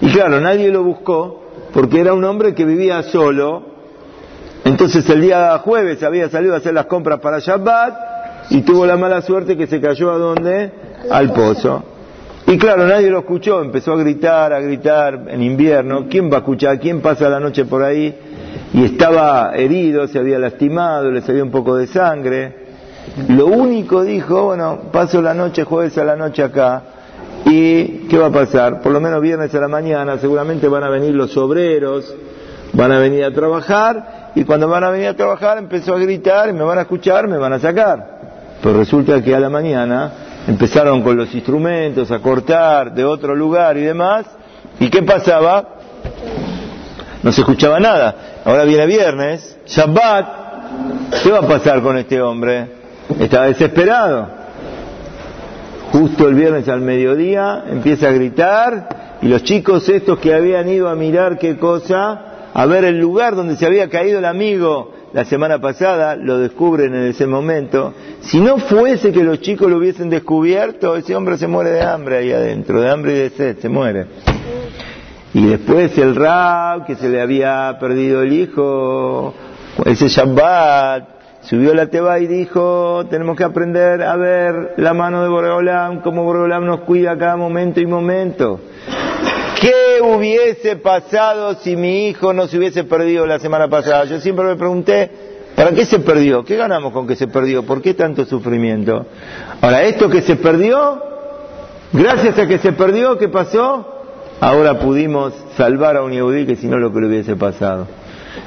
Y 0.00 0.10
claro, 0.12 0.40
nadie 0.40 0.70
lo 0.70 0.82
buscó 0.82 1.42
porque 1.72 2.00
era 2.00 2.14
un 2.14 2.24
hombre 2.24 2.54
que 2.54 2.64
vivía 2.64 3.02
solo. 3.02 3.74
Entonces 4.64 5.08
el 5.10 5.20
día 5.20 5.58
jueves 5.58 6.02
había 6.02 6.28
salido 6.28 6.54
a 6.54 6.58
hacer 6.58 6.72
las 6.72 6.86
compras 6.86 7.20
para 7.20 7.38
Shabbat 7.38 8.50
y 8.50 8.62
tuvo 8.62 8.86
la 8.86 8.96
mala 8.96 9.20
suerte 9.22 9.56
que 9.56 9.66
se 9.66 9.80
cayó 9.80 10.10
a 10.10 10.18
dónde? 10.18 10.72
Al 11.10 11.32
pozo. 11.32 11.84
Y 12.46 12.58
claro, 12.58 12.86
nadie 12.86 13.10
lo 13.10 13.20
escuchó, 13.20 13.62
empezó 13.62 13.92
a 13.92 13.96
gritar, 13.96 14.52
a 14.52 14.60
gritar 14.60 15.26
en 15.28 15.42
invierno. 15.42 16.06
¿Quién 16.08 16.30
va 16.30 16.36
a 16.36 16.38
escuchar? 16.40 16.78
¿Quién 16.78 17.00
pasa 17.00 17.28
la 17.28 17.40
noche 17.40 17.64
por 17.64 17.82
ahí? 17.82 18.14
Y 18.74 18.84
estaba 18.84 19.54
herido, 19.54 20.06
se 20.08 20.18
había 20.18 20.38
lastimado, 20.38 21.10
le 21.10 21.22
salía 21.22 21.42
un 21.42 21.50
poco 21.50 21.76
de 21.76 21.86
sangre. 21.86 22.63
Lo 23.28 23.46
único 23.46 24.02
dijo, 24.02 24.46
bueno, 24.46 24.90
paso 24.90 25.22
la 25.22 25.34
noche, 25.34 25.64
jueves 25.64 25.96
a 25.98 26.04
la 26.04 26.16
noche 26.16 26.42
acá. 26.42 26.82
¿Y 27.46 28.08
qué 28.08 28.18
va 28.18 28.26
a 28.26 28.30
pasar? 28.30 28.80
Por 28.80 28.92
lo 28.92 29.00
menos 29.00 29.20
viernes 29.20 29.54
a 29.54 29.60
la 29.60 29.68
mañana 29.68 30.18
seguramente 30.18 30.66
van 30.66 30.82
a 30.82 30.88
venir 30.88 31.14
los 31.14 31.36
obreros, 31.36 32.12
van 32.72 32.90
a 32.90 32.98
venir 32.98 33.24
a 33.24 33.32
trabajar 33.32 34.32
y 34.34 34.44
cuando 34.44 34.66
van 34.66 34.82
a 34.82 34.90
venir 34.90 35.08
a 35.08 35.14
trabajar 35.14 35.58
empezó 35.58 35.94
a 35.94 35.98
gritar 35.98 36.52
me 36.52 36.64
van 36.64 36.78
a 36.78 36.82
escuchar, 36.82 37.28
me 37.28 37.36
van 37.36 37.52
a 37.52 37.58
sacar. 37.58 38.14
Pero 38.62 38.78
resulta 38.78 39.22
que 39.22 39.34
a 39.34 39.40
la 39.40 39.50
mañana 39.50 40.12
empezaron 40.48 41.02
con 41.02 41.16
los 41.16 41.32
instrumentos 41.34 42.10
a 42.10 42.18
cortar 42.18 42.94
de 42.94 43.04
otro 43.04 43.34
lugar 43.36 43.76
y 43.76 43.82
demás. 43.82 44.26
¿Y 44.80 44.88
qué 44.88 45.02
pasaba? 45.02 45.68
No 47.22 47.30
se 47.30 47.42
escuchaba 47.42 47.78
nada. 47.78 48.40
Ahora 48.44 48.64
viene 48.64 48.86
viernes, 48.86 49.58
Shabbat. 49.66 50.44
¿Qué 51.22 51.30
va 51.30 51.38
a 51.38 51.46
pasar 51.46 51.80
con 51.82 51.96
este 51.96 52.20
hombre? 52.20 52.83
Estaba 53.18 53.46
desesperado 53.46 54.44
justo 55.94 56.26
el 56.26 56.34
viernes 56.34 56.68
al 56.68 56.80
mediodía, 56.80 57.66
empieza 57.70 58.08
a 58.08 58.12
gritar 58.12 59.18
y 59.22 59.28
los 59.28 59.44
chicos 59.44 59.88
estos 59.88 60.18
que 60.18 60.34
habían 60.34 60.68
ido 60.68 60.88
a 60.88 60.96
mirar 60.96 61.38
qué 61.38 61.56
cosa, 61.56 62.50
a 62.52 62.66
ver 62.66 62.84
el 62.84 62.98
lugar 62.98 63.36
donde 63.36 63.54
se 63.54 63.64
había 63.64 63.88
caído 63.88 64.18
el 64.18 64.24
amigo 64.24 64.92
la 65.12 65.24
semana 65.24 65.60
pasada, 65.60 66.16
lo 66.16 66.38
descubren 66.38 66.92
en 66.96 67.04
ese 67.04 67.28
momento. 67.28 67.94
Si 68.22 68.40
no 68.40 68.58
fuese 68.58 69.12
que 69.12 69.22
los 69.22 69.40
chicos 69.40 69.70
lo 69.70 69.76
hubiesen 69.76 70.10
descubierto, 70.10 70.96
ese 70.96 71.14
hombre 71.14 71.38
se 71.38 71.46
muere 71.46 71.70
de 71.70 71.82
hambre 71.82 72.16
ahí 72.16 72.32
adentro, 72.32 72.80
de 72.80 72.90
hambre 72.90 73.12
y 73.12 73.18
de 73.18 73.30
sed, 73.30 73.58
se 73.60 73.68
muere. 73.68 74.06
Y 75.32 75.46
después 75.46 75.96
el 75.96 76.16
Rab, 76.16 76.86
que 76.86 76.96
se 76.96 77.08
le 77.08 77.20
había 77.20 77.76
perdido 77.78 78.22
el 78.22 78.32
hijo, 78.32 79.32
ese 79.84 80.08
Shabbat, 80.08 81.13
Subió 81.44 81.74
la 81.74 81.88
teba 81.88 82.18
y 82.20 82.26
dijo, 82.26 83.04
tenemos 83.10 83.36
que 83.36 83.44
aprender 83.44 84.02
a 84.02 84.16
ver 84.16 84.74
la 84.78 84.94
mano 84.94 85.22
de 85.22 85.28
Boreolam, 85.28 86.00
cómo 86.00 86.24
Boreolam 86.24 86.64
nos 86.64 86.80
cuida 86.80 87.18
cada 87.18 87.36
momento 87.36 87.80
y 87.80 87.86
momento. 87.86 88.60
¿Qué 89.60 90.00
hubiese 90.00 90.76
pasado 90.76 91.54
si 91.56 91.76
mi 91.76 92.08
hijo 92.08 92.32
no 92.32 92.46
se 92.46 92.56
hubiese 92.56 92.84
perdido 92.84 93.26
la 93.26 93.38
semana 93.38 93.68
pasada? 93.68 94.06
Yo 94.06 94.20
siempre 94.20 94.46
me 94.46 94.56
pregunté, 94.56 95.10
¿para 95.54 95.72
qué 95.72 95.84
se 95.84 95.98
perdió? 95.98 96.46
¿Qué 96.46 96.56
ganamos 96.56 96.94
con 96.94 97.06
que 97.06 97.14
se 97.14 97.28
perdió? 97.28 97.62
¿Por 97.62 97.82
qué 97.82 97.92
tanto 97.92 98.24
sufrimiento? 98.24 99.04
Ahora, 99.60 99.82
esto 99.82 100.08
que 100.08 100.22
se 100.22 100.36
perdió, 100.36 101.02
gracias 101.92 102.38
a 102.38 102.46
que 102.46 102.56
se 102.56 102.72
perdió, 102.72 103.18
¿qué 103.18 103.28
pasó? 103.28 104.06
Ahora 104.40 104.78
pudimos 104.78 105.34
salvar 105.58 105.98
a 105.98 106.02
un 106.04 106.12
Yehudí 106.12 106.46
que 106.46 106.56
si 106.56 106.68
no 106.68 106.78
lo 106.78 106.90
que 106.90 107.00
le 107.00 107.08
hubiese 107.08 107.36
pasado. 107.36 107.86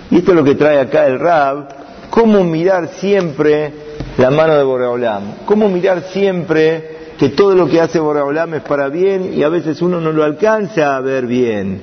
Y 0.10 0.18
esto 0.18 0.32
es 0.32 0.38
lo 0.38 0.44
que 0.44 0.56
trae 0.56 0.80
acá 0.80 1.06
el 1.06 1.20
Rab, 1.20 1.68
cómo 2.18 2.44
mirar 2.44 2.88
siempre 3.00 3.72
la 4.18 4.32
mano 4.32 4.58
de 4.58 4.64
Boreolam, 4.64 5.46
cómo 5.46 5.70
mirar 5.70 6.02
siempre 6.12 6.98
que 7.20 7.30
todo 7.30 7.54
lo 7.54 7.68
que 7.68 7.80
hace 7.80 8.00
Boreolam 8.00 8.56
es 8.56 8.64
para 8.64 8.90
bien 8.90 9.34
y 9.36 9.44
a 9.44 9.50
veces 9.50 9.84
uno 9.84 10.02
no 10.02 10.12
lo 10.12 10.24
alcanza 10.24 10.96
a 10.96 11.02
ver 11.02 11.28
bien. 11.28 11.80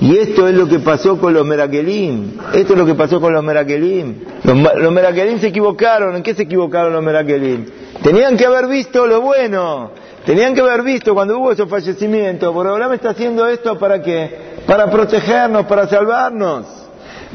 Y 0.00 0.16
esto 0.16 0.48
es 0.48 0.56
lo 0.56 0.66
que 0.66 0.80
pasó 0.80 1.18
con 1.18 1.32
los 1.34 1.46
Merakelim, 1.46 2.32
esto 2.52 2.72
es 2.72 2.78
lo 2.78 2.84
que 2.84 2.96
pasó 2.96 3.20
con 3.20 3.32
los 3.32 3.44
Merakelim. 3.44 4.16
Los, 4.42 4.74
los 4.76 4.92
Merakelim 4.92 5.38
se 5.38 5.48
equivocaron, 5.48 6.16
¿en 6.16 6.22
qué 6.24 6.34
se 6.34 6.42
equivocaron 6.42 6.92
los 6.92 7.02
Merakelim? 7.04 7.66
Tenían 8.02 8.36
que 8.36 8.44
haber 8.44 8.66
visto 8.66 9.06
lo 9.06 9.20
bueno, 9.20 9.92
tenían 10.24 10.56
que 10.56 10.62
haber 10.62 10.82
visto 10.82 11.14
cuando 11.14 11.38
hubo 11.38 11.52
esos 11.52 11.68
fallecimientos, 11.68 12.52
Boreolam 12.52 12.92
está 12.92 13.10
haciendo 13.10 13.46
esto 13.46 13.78
para 13.78 14.02
qué? 14.02 14.56
Para 14.66 14.90
protegernos, 14.90 15.66
para 15.66 15.86
salvarnos. 15.86 16.85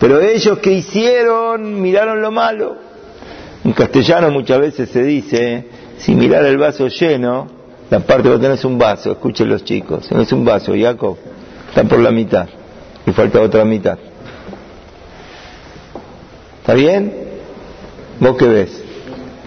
Pero 0.02 0.20
ellos 0.20 0.58
que 0.58 0.72
hicieron, 0.72 1.80
miraron 1.80 2.22
lo 2.24 2.32
malo. 2.32 2.76
En 3.64 3.72
castellano 3.72 4.32
muchas 4.32 4.60
veces 4.60 4.90
se 4.90 5.04
dice, 5.04 5.68
si 6.00 6.16
mirar 6.16 6.44
el 6.44 6.58
vaso 6.58 6.88
lleno, 6.88 7.48
la 7.92 8.00
parte 8.00 8.28
vos 8.28 8.42
tenés 8.42 8.66
un 8.66 8.80
vaso, 8.80 9.12
escuchen 9.12 9.48
los 9.48 9.64
chicos, 9.64 10.08
tenés 10.10 10.32
un 10.32 10.44
vaso, 10.44 10.74
Jacob, 10.76 11.18
está 11.70 11.84
por 11.84 12.00
la 12.00 12.10
mitad, 12.10 12.48
y 13.06 13.12
falta 13.12 13.42
otra 13.42 13.64
mitad. 13.64 14.00
¿Está 16.62 16.74
bien? 16.74 17.14
¿Vos 18.20 18.38
qué 18.38 18.48
ves? 18.48 18.84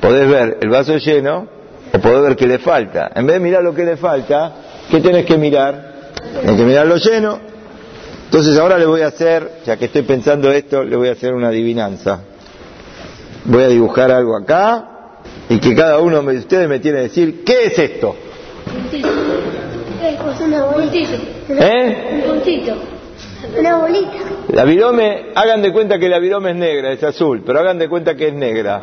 Podés 0.00 0.28
ver 0.28 0.58
el 0.60 0.68
vaso 0.68 0.96
lleno 0.98 1.48
o 1.92 1.98
podés 1.98 2.22
ver 2.22 2.36
que 2.36 2.46
le 2.46 2.60
falta. 2.60 3.10
En 3.12 3.26
vez 3.26 3.34
de 3.34 3.40
mirar 3.40 3.64
lo 3.64 3.74
que 3.74 3.84
le 3.84 3.96
falta, 3.96 4.52
¿qué 4.88 5.00
tenés 5.00 5.26
que 5.26 5.36
mirar? 5.36 6.12
Tenés 6.42 6.56
que 6.56 6.64
mirar 6.64 6.86
lo 6.86 6.96
lleno 6.96 7.53
entonces 8.34 8.58
ahora 8.58 8.78
le 8.78 8.86
voy 8.86 9.00
a 9.02 9.06
hacer, 9.06 9.48
ya 9.64 9.76
que 9.76 9.84
estoy 9.84 10.02
pensando 10.02 10.50
esto, 10.50 10.82
le 10.82 10.96
voy 10.96 11.06
a 11.06 11.12
hacer 11.12 11.32
una 11.34 11.50
adivinanza. 11.50 12.18
Voy 13.44 13.62
a 13.62 13.68
dibujar 13.68 14.10
algo 14.10 14.36
acá 14.36 15.20
y 15.48 15.60
que 15.60 15.72
cada 15.72 16.00
uno 16.00 16.20
de 16.20 16.38
ustedes 16.38 16.68
me 16.68 16.80
tiene 16.80 16.98
que 16.98 17.02
decir, 17.04 17.44
¿qué 17.44 17.66
es 17.66 17.78
esto? 17.78 18.16
Una 20.44 20.64
bolita. 20.64 20.98
¿Eh? 21.48 22.22
Un 22.24 22.32
puntito. 22.32 22.74
Una 23.56 23.76
bolita. 23.76 24.18
La 24.48 24.64
virome, 24.64 25.26
hagan 25.36 25.62
de 25.62 25.72
cuenta 25.72 26.00
que 26.00 26.08
la 26.08 26.18
virome 26.18 26.50
es 26.50 26.56
negra, 26.56 26.90
es 26.90 27.04
azul, 27.04 27.44
pero 27.46 27.60
hagan 27.60 27.78
de 27.78 27.88
cuenta 27.88 28.16
que 28.16 28.26
es 28.26 28.34
negra. 28.34 28.82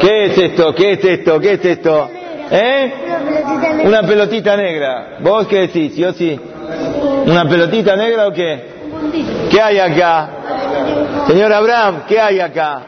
¿Qué 0.00 0.26
es 0.26 0.38
esto? 0.38 0.72
¿Qué 0.72 0.92
es 0.92 1.04
esto? 1.04 1.40
¿Qué 1.40 1.54
es 1.54 1.64
esto? 1.64 2.08
¿Eh? 2.48 2.92
Una 3.04 3.18
pelotita 3.18 3.72
negra. 3.72 3.88
Una 3.88 4.02
pelotita 4.06 4.56
negra. 4.56 5.18
¿Vos 5.20 5.48
qué 5.48 5.62
decís? 5.62 5.96
Yo 5.96 6.12
sí. 6.12 6.38
¿Una 7.28 7.46
pelotita 7.46 7.94
negra 7.94 8.26
o 8.28 8.32
qué? 8.32 8.62
¿Qué 9.50 9.60
hay 9.60 9.78
acá? 9.78 10.30
Señor 11.26 11.52
Abraham, 11.52 12.02
¿qué 12.08 12.18
hay 12.18 12.40
acá? 12.40 12.82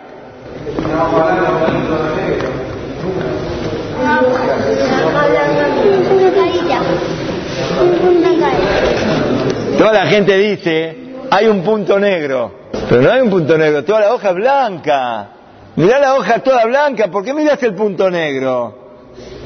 Toda 9.76 9.92
la 9.92 10.06
gente 10.06 10.36
dice, 10.38 10.96
hay 11.30 11.46
un 11.46 11.62
punto 11.62 11.98
negro. 11.98 12.60
Pero 12.88 13.02
no 13.02 13.12
hay 13.12 13.20
un 13.20 13.30
punto 13.30 13.58
negro, 13.58 13.84
toda 13.84 14.00
la 14.00 14.14
hoja 14.14 14.32
blanca. 14.32 15.28
Mirá 15.76 15.98
la 15.98 16.14
hoja 16.14 16.38
toda 16.38 16.64
blanca, 16.64 17.08
¿por 17.08 17.24
qué 17.24 17.34
miras 17.34 17.62
el 17.62 17.74
punto 17.74 18.10
negro? 18.10 18.78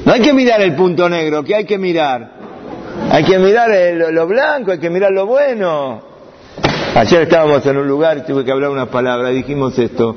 No 0.05 0.13
hay 0.13 0.21
que 0.21 0.33
mirar 0.33 0.61
el 0.61 0.73
punto 0.73 1.09
negro, 1.09 1.43
¿qué 1.43 1.55
hay 1.55 1.65
que 1.65 1.77
mirar? 1.77 2.34
Hay 3.11 3.23
que 3.23 3.37
mirar 3.39 3.71
el- 3.71 4.13
lo 4.13 4.27
blanco, 4.27 4.71
hay 4.71 4.79
que 4.79 4.89
mirar 4.89 5.11
lo 5.11 5.25
bueno. 5.25 6.01
Ayer 6.95 7.23
estábamos 7.23 7.65
en 7.65 7.77
un 7.77 7.87
lugar 7.87 8.17
y 8.17 8.21
tuve 8.21 8.43
que 8.45 8.51
hablar 8.51 8.69
unas 8.69 8.87
palabras 8.87 9.31
y 9.31 9.35
dijimos 9.35 9.77
esto. 9.77 10.15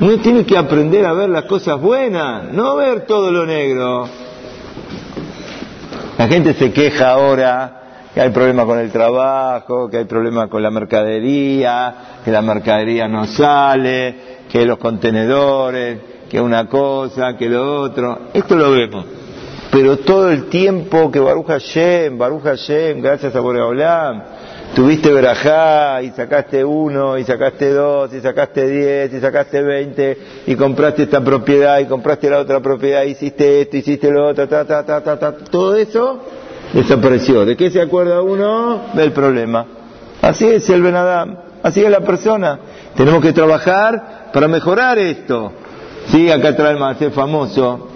Uno 0.00 0.18
tiene 0.18 0.44
que 0.44 0.56
aprender 0.56 1.04
a 1.06 1.12
ver 1.12 1.28
las 1.30 1.44
cosas 1.44 1.80
buenas, 1.80 2.52
no 2.52 2.76
ver 2.76 3.06
todo 3.06 3.30
lo 3.30 3.46
negro. 3.46 4.08
La 6.18 6.28
gente 6.28 6.54
se 6.54 6.72
queja 6.72 7.10
ahora 7.10 7.82
que 8.14 8.20
hay 8.22 8.30
problemas 8.30 8.64
con 8.66 8.78
el 8.78 8.90
trabajo, 8.90 9.88
que 9.90 9.98
hay 9.98 10.04
problemas 10.04 10.48
con 10.48 10.62
la 10.62 10.70
mercadería, 10.70 11.94
que 12.24 12.30
la 12.30 12.40
mercadería 12.40 13.06
no 13.06 13.26
sale, 13.26 14.14
que 14.50 14.64
los 14.64 14.78
contenedores, 14.78 15.98
que 16.30 16.40
una 16.40 16.66
cosa, 16.66 17.36
que 17.36 17.48
lo 17.48 17.82
otro. 17.82 18.18
Esto 18.32 18.56
lo 18.56 18.70
vemos. 18.70 19.04
Pero 19.76 19.98
todo 19.98 20.30
el 20.30 20.44
tiempo 20.44 21.10
que 21.12 21.20
Baruch 21.20 21.48
Hashem, 21.48 22.16
Baruch 22.16 22.44
Hashem, 22.44 23.02
gracias 23.02 23.36
a 23.36 23.40
Boreolam, 23.40 24.22
tuviste 24.74 25.12
verajá 25.12 26.00
y 26.00 26.12
sacaste 26.12 26.64
uno, 26.64 27.18
y 27.18 27.24
sacaste 27.24 27.74
dos, 27.74 28.10
y 28.14 28.22
sacaste 28.22 28.66
diez, 28.68 29.12
y 29.12 29.20
sacaste 29.20 29.60
veinte, 29.60 30.18
y 30.46 30.54
compraste 30.54 31.02
esta 31.02 31.20
propiedad, 31.20 31.78
y 31.78 31.84
compraste 31.84 32.30
la 32.30 32.38
otra 32.38 32.60
propiedad, 32.60 33.02
hiciste 33.02 33.60
esto, 33.60 33.76
hiciste 33.76 34.10
lo 34.10 34.28
otro, 34.28 34.48
ta, 34.48 34.64
ta, 34.64 34.82
ta, 34.82 35.02
ta, 35.02 35.18
ta, 35.18 35.32
todo 35.36 35.76
eso 35.76 36.20
desapareció. 36.72 37.44
¿De 37.44 37.54
qué 37.54 37.70
se 37.70 37.82
acuerda 37.82 38.22
uno? 38.22 38.80
Del 38.94 39.12
problema. 39.12 39.66
Así 40.22 40.46
es 40.46 40.70
el 40.70 40.80
Benadam, 40.80 41.36
así 41.62 41.84
es 41.84 41.90
la 41.90 42.00
persona. 42.00 42.60
Tenemos 42.96 43.22
que 43.22 43.34
trabajar 43.34 44.30
para 44.32 44.48
mejorar 44.48 44.96
esto. 44.96 45.52
Sí, 46.06 46.30
acá 46.30 46.56
trae 46.56 46.72
el 46.72 46.78
Macé 46.78 47.10
famoso, 47.10 47.88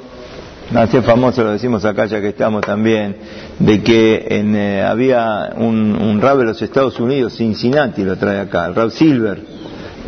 Macé 0.71 1.03
famoso 1.03 1.43
lo 1.43 1.51
decimos 1.51 1.85
acá 1.85 2.07
ya 2.07 2.21
que 2.21 2.29
estamos 2.29 2.61
también, 2.61 3.17
de 3.59 3.83
que 3.83 4.25
en, 4.31 4.55
eh, 4.55 4.83
había 4.83 5.51
un, 5.57 6.01
un 6.01 6.21
rab 6.21 6.39
de 6.39 6.45
los 6.45 6.63
Estados 6.63 7.01
Unidos, 7.01 7.35
Cincinnati 7.37 8.05
lo 8.05 8.17
trae 8.17 8.39
acá, 8.39 8.67
el 8.67 8.77
rab 8.77 8.91
Silver, 8.91 9.43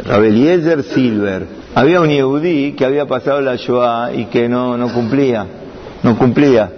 rab 0.05 0.23
Eliezer 0.23 0.85
Silver. 0.85 1.47
Había 1.75 2.01
un 2.01 2.11
yehudí 2.11 2.75
que 2.75 2.85
había 2.85 3.07
pasado 3.07 3.41
la 3.41 3.57
Shoah 3.57 4.13
y 4.15 4.27
que 4.27 4.49
no, 4.49 4.77
no 4.77 4.93
cumplía, 4.93 5.47
no 6.05 6.17
cumplía. 6.17 6.71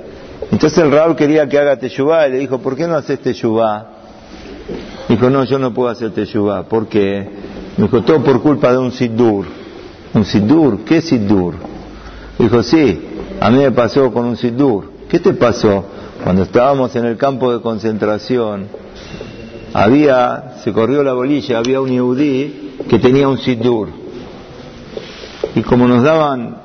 Entonces 0.51 0.79
el 0.79 0.91
rab 0.91 1.15
quería 1.15 1.47
que 1.47 1.59
haga 1.59 1.77
teshuvah 1.77 2.29
y 2.29 2.33
le 2.33 2.39
dijo, 2.39 2.61
¿por 2.61 2.77
qué 2.77 2.87
no 2.87 2.97
haces 2.97 3.21
teshuvah? 3.21 3.87
Dijo, 5.11 5.29
no, 5.29 5.45
yo 5.45 5.59
no 5.59 5.75
puedo 5.75 5.91
hacer 5.91 6.11
teshuvah. 6.11 6.63
¿Por 6.65 6.89
qué? 6.89 7.29
Dijo, 7.77 8.03
todo 8.03 8.23
por 8.23 8.41
culpa 8.41 8.73
de 8.73 8.79
un 8.79 8.93
siddur. 8.93 9.45
¿Un 10.15 10.25
siddur? 10.25 10.85
¿Qué 10.85 11.03
siddur? 11.03 11.55
Dijo, 12.39 12.63
sí, 12.63 13.14
a 13.45 13.51
mí 13.51 13.59
me 13.59 13.73
pasó 13.73 14.11
con 14.11 14.25
un 14.25 14.39
siddur. 14.39 14.91
¿Qué 15.07 15.19
te 15.19 15.35
pasó? 15.35 15.85
Cuando 16.23 16.45
estábamos 16.45 16.97
en 16.97 17.05
el 17.05 17.19
campo 17.19 17.53
de 17.53 17.61
concentración, 17.61 18.69
había, 19.75 20.55
se 20.65 20.73
corrió 20.73 21.03
la 21.03 21.13
bolilla, 21.13 21.59
había 21.59 21.79
un 21.83 21.91
yehudí 21.91 22.73
que 22.89 22.99
tenía 22.99 23.29
un 23.29 23.37
siddur. 23.37 23.91
Y 25.55 25.61
como 25.61 25.87
nos 25.87 26.03
daban 26.03 26.57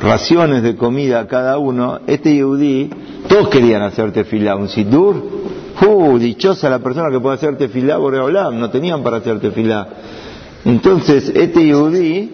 raciones 0.00 0.62
de 0.62 0.76
comida 0.76 1.18
a 1.18 1.26
cada 1.26 1.58
uno, 1.58 1.98
este 2.06 2.32
yehudí, 2.32 2.88
todos 3.28 3.48
querían 3.48 3.82
hacer 3.82 4.12
tefilá, 4.12 4.54
un 4.54 4.68
siddur. 4.68 5.16
¡Uh! 5.84 6.18
Dichosa 6.20 6.70
la 6.70 6.78
persona 6.78 7.10
que 7.10 7.18
puede 7.18 7.34
hacer 7.34 7.58
tefilá, 7.58 7.96
Boreolam, 7.96 8.60
no 8.60 8.70
tenían 8.70 9.02
para 9.02 9.16
hacer 9.16 9.40
tefilá. 9.40 9.88
Entonces, 10.64 11.32
este 11.34 11.64
yehudí, 11.64 12.30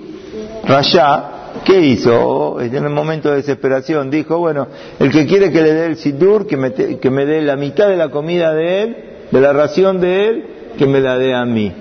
Rayá, 0.62 1.33
¿qué 1.64 1.80
hizo? 1.80 2.60
En 2.60 2.74
el 2.74 2.90
momento 2.90 3.30
de 3.30 3.36
desesperación 3.36 4.10
dijo, 4.10 4.38
bueno, 4.38 4.68
el 4.98 5.10
que 5.10 5.26
quiere 5.26 5.50
que 5.50 5.62
le 5.62 5.72
dé 5.74 5.86
el 5.86 5.96
sidur, 5.96 6.46
que 6.46 6.56
me, 6.56 6.70
te- 6.70 6.98
que 6.98 7.10
me 7.10 7.24
dé 7.26 7.42
la 7.42 7.56
mitad 7.56 7.88
de 7.88 7.96
la 7.96 8.10
comida 8.10 8.52
de 8.54 8.82
él, 8.82 8.96
de 9.30 9.40
la 9.40 9.52
ración 9.52 10.00
de 10.00 10.28
él, 10.28 10.44
que 10.78 10.86
me 10.86 11.00
la 11.00 11.16
dé 11.18 11.34
a 11.34 11.44
mí. 11.44 11.72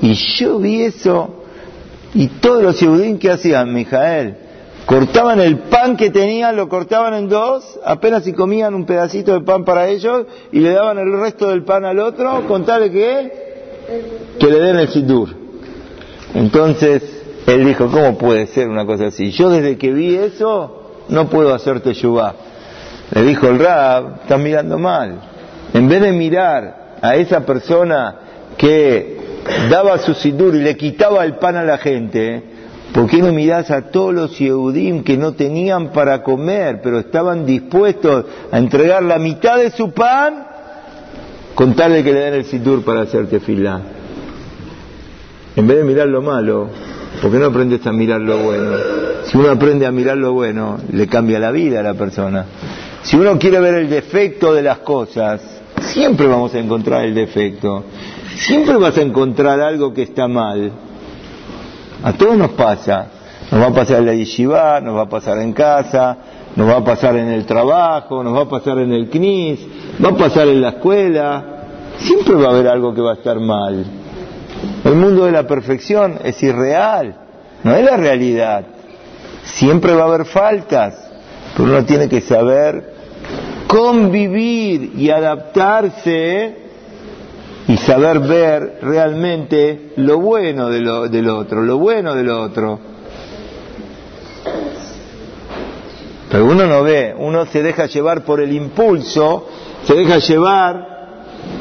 Y 0.00 0.14
yo 0.14 0.58
vi 0.58 0.82
eso, 0.82 1.44
y 2.14 2.26
todos 2.28 2.62
los 2.62 2.78
yehudín 2.80 3.18
que 3.18 3.30
hacían, 3.30 3.72
Mijael, 3.72 4.36
cortaban 4.86 5.40
el 5.40 5.58
pan 5.58 5.96
que 5.96 6.10
tenían, 6.10 6.56
lo 6.56 6.68
cortaban 6.68 7.14
en 7.14 7.28
dos, 7.28 7.78
apenas 7.84 8.24
si 8.24 8.32
comían 8.32 8.74
un 8.74 8.84
pedacito 8.84 9.32
de 9.32 9.40
pan 9.40 9.64
para 9.64 9.88
ellos, 9.88 10.26
y 10.50 10.60
le 10.60 10.70
daban 10.72 10.98
el 10.98 11.12
resto 11.20 11.48
del 11.50 11.62
pan 11.62 11.84
al 11.84 11.98
otro, 12.00 12.46
con 12.48 12.64
tal 12.64 12.82
de 12.82 12.90
que, 12.90 13.32
que 14.38 14.46
le 14.48 14.58
den 14.60 14.76
el 14.76 14.88
sidur. 14.88 15.28
Entonces, 16.34 17.21
él 17.46 17.64
dijo, 17.66 17.90
¿cómo 17.90 18.16
puede 18.16 18.46
ser 18.46 18.68
una 18.68 18.86
cosa 18.86 19.06
así? 19.06 19.30
Yo 19.30 19.50
desde 19.50 19.76
que 19.76 19.92
vi 19.92 20.14
eso, 20.14 20.82
no 21.08 21.28
puedo 21.28 21.54
hacer 21.54 21.80
teshuvah. 21.80 22.34
Le 23.14 23.22
dijo 23.22 23.48
el 23.48 23.58
Rab, 23.58 24.20
estás 24.22 24.40
mirando 24.40 24.78
mal. 24.78 25.20
En 25.74 25.88
vez 25.88 26.02
de 26.02 26.12
mirar 26.12 26.96
a 27.02 27.16
esa 27.16 27.44
persona 27.44 28.16
que 28.56 29.18
daba 29.70 29.98
su 29.98 30.14
sidur 30.14 30.54
y 30.54 30.60
le 30.60 30.76
quitaba 30.76 31.24
el 31.24 31.34
pan 31.34 31.56
a 31.56 31.64
la 31.64 31.78
gente, 31.78 32.42
¿por 32.94 33.08
qué 33.08 33.20
no 33.20 33.32
mirás 33.32 33.70
a 33.70 33.90
todos 33.90 34.14
los 34.14 34.38
Yehudim 34.38 35.02
que 35.02 35.16
no 35.16 35.32
tenían 35.32 35.88
para 35.88 36.22
comer, 36.22 36.80
pero 36.82 37.00
estaban 37.00 37.44
dispuestos 37.44 38.24
a 38.50 38.58
entregar 38.58 39.02
la 39.02 39.18
mitad 39.18 39.56
de 39.56 39.70
su 39.70 39.90
pan 39.90 40.46
con 41.54 41.74
tal 41.74 41.92
de 41.92 42.04
que 42.04 42.12
le 42.12 42.20
den 42.20 42.34
el 42.34 42.44
sidur 42.44 42.84
para 42.84 43.02
hacer 43.02 43.26
tefilá? 43.26 43.80
En 45.56 45.66
vez 45.66 45.78
de 45.78 45.84
mirar 45.84 46.08
lo 46.08 46.22
malo, 46.22 46.68
¿por 47.22 47.30
qué 47.30 47.38
no 47.38 47.46
aprendes 47.46 47.86
a 47.86 47.92
mirar 47.92 48.20
lo 48.20 48.38
bueno? 48.38 48.76
Si 49.24 49.38
uno 49.38 49.50
aprende 49.50 49.86
a 49.86 49.92
mirar 49.92 50.16
lo 50.16 50.32
bueno, 50.32 50.78
le 50.90 51.06
cambia 51.06 51.38
la 51.38 51.52
vida 51.52 51.78
a 51.78 51.82
la 51.84 51.94
persona. 51.94 52.44
Si 53.04 53.16
uno 53.16 53.38
quiere 53.38 53.60
ver 53.60 53.76
el 53.76 53.88
defecto 53.88 54.52
de 54.52 54.62
las 54.62 54.78
cosas, 54.78 55.40
siempre 55.80 56.26
vamos 56.26 56.52
a 56.54 56.58
encontrar 56.58 57.04
el 57.04 57.14
defecto. 57.14 57.84
Siempre 58.34 58.76
vas 58.76 58.98
a 58.98 59.02
encontrar 59.02 59.60
algo 59.60 59.94
que 59.94 60.02
está 60.02 60.26
mal. 60.26 60.72
A 62.02 62.12
todos 62.14 62.36
nos 62.36 62.50
pasa. 62.50 63.06
Nos 63.50 63.60
va 63.60 63.66
a 63.66 63.74
pasar 63.74 63.98
en 63.98 64.06
la 64.06 64.14
yeshiva, 64.14 64.80
nos 64.80 64.96
va 64.96 65.02
a 65.02 65.08
pasar 65.08 65.38
en 65.38 65.52
casa, 65.52 66.16
nos 66.56 66.68
va 66.68 66.78
a 66.78 66.84
pasar 66.84 67.16
en 67.16 67.28
el 67.28 67.44
trabajo, 67.44 68.24
nos 68.24 68.34
va 68.34 68.42
a 68.42 68.48
pasar 68.48 68.78
en 68.78 68.92
el 68.92 69.08
CNIS, 69.08 69.60
va 70.04 70.08
a 70.08 70.16
pasar 70.16 70.48
en 70.48 70.60
la 70.60 70.70
escuela. 70.70 71.44
Siempre 71.98 72.34
va 72.34 72.46
a 72.46 72.50
haber 72.50 72.66
algo 72.68 72.94
que 72.94 73.02
va 73.02 73.12
a 73.12 73.14
estar 73.14 73.38
mal. 73.38 74.01
El 74.84 74.94
mundo 74.94 75.24
de 75.24 75.32
la 75.32 75.46
perfección 75.46 76.18
es 76.24 76.42
irreal, 76.42 77.16
no 77.62 77.74
es 77.74 77.84
la 77.84 77.96
realidad. 77.96 78.64
Siempre 79.44 79.94
va 79.94 80.02
a 80.02 80.06
haber 80.06 80.24
faltas, 80.24 80.94
pero 81.56 81.68
uno 81.70 81.84
tiene 81.84 82.08
que 82.08 82.20
saber 82.20 82.92
convivir 83.66 84.92
y 84.96 85.10
adaptarse 85.10 86.56
y 87.68 87.76
saber 87.76 88.18
ver 88.20 88.78
realmente 88.82 89.92
lo 89.96 90.18
bueno 90.18 90.68
de 90.68 90.80
lo, 90.80 91.08
del 91.08 91.28
otro, 91.28 91.62
lo 91.62 91.78
bueno 91.78 92.14
del 92.14 92.28
otro. 92.28 92.78
Pero 96.30 96.44
uno 96.46 96.66
no 96.66 96.82
ve, 96.82 97.14
uno 97.16 97.46
se 97.46 97.62
deja 97.62 97.86
llevar 97.86 98.24
por 98.24 98.40
el 98.40 98.52
impulso, 98.52 99.48
se 99.84 99.94
deja 99.94 100.18
llevar 100.18 100.91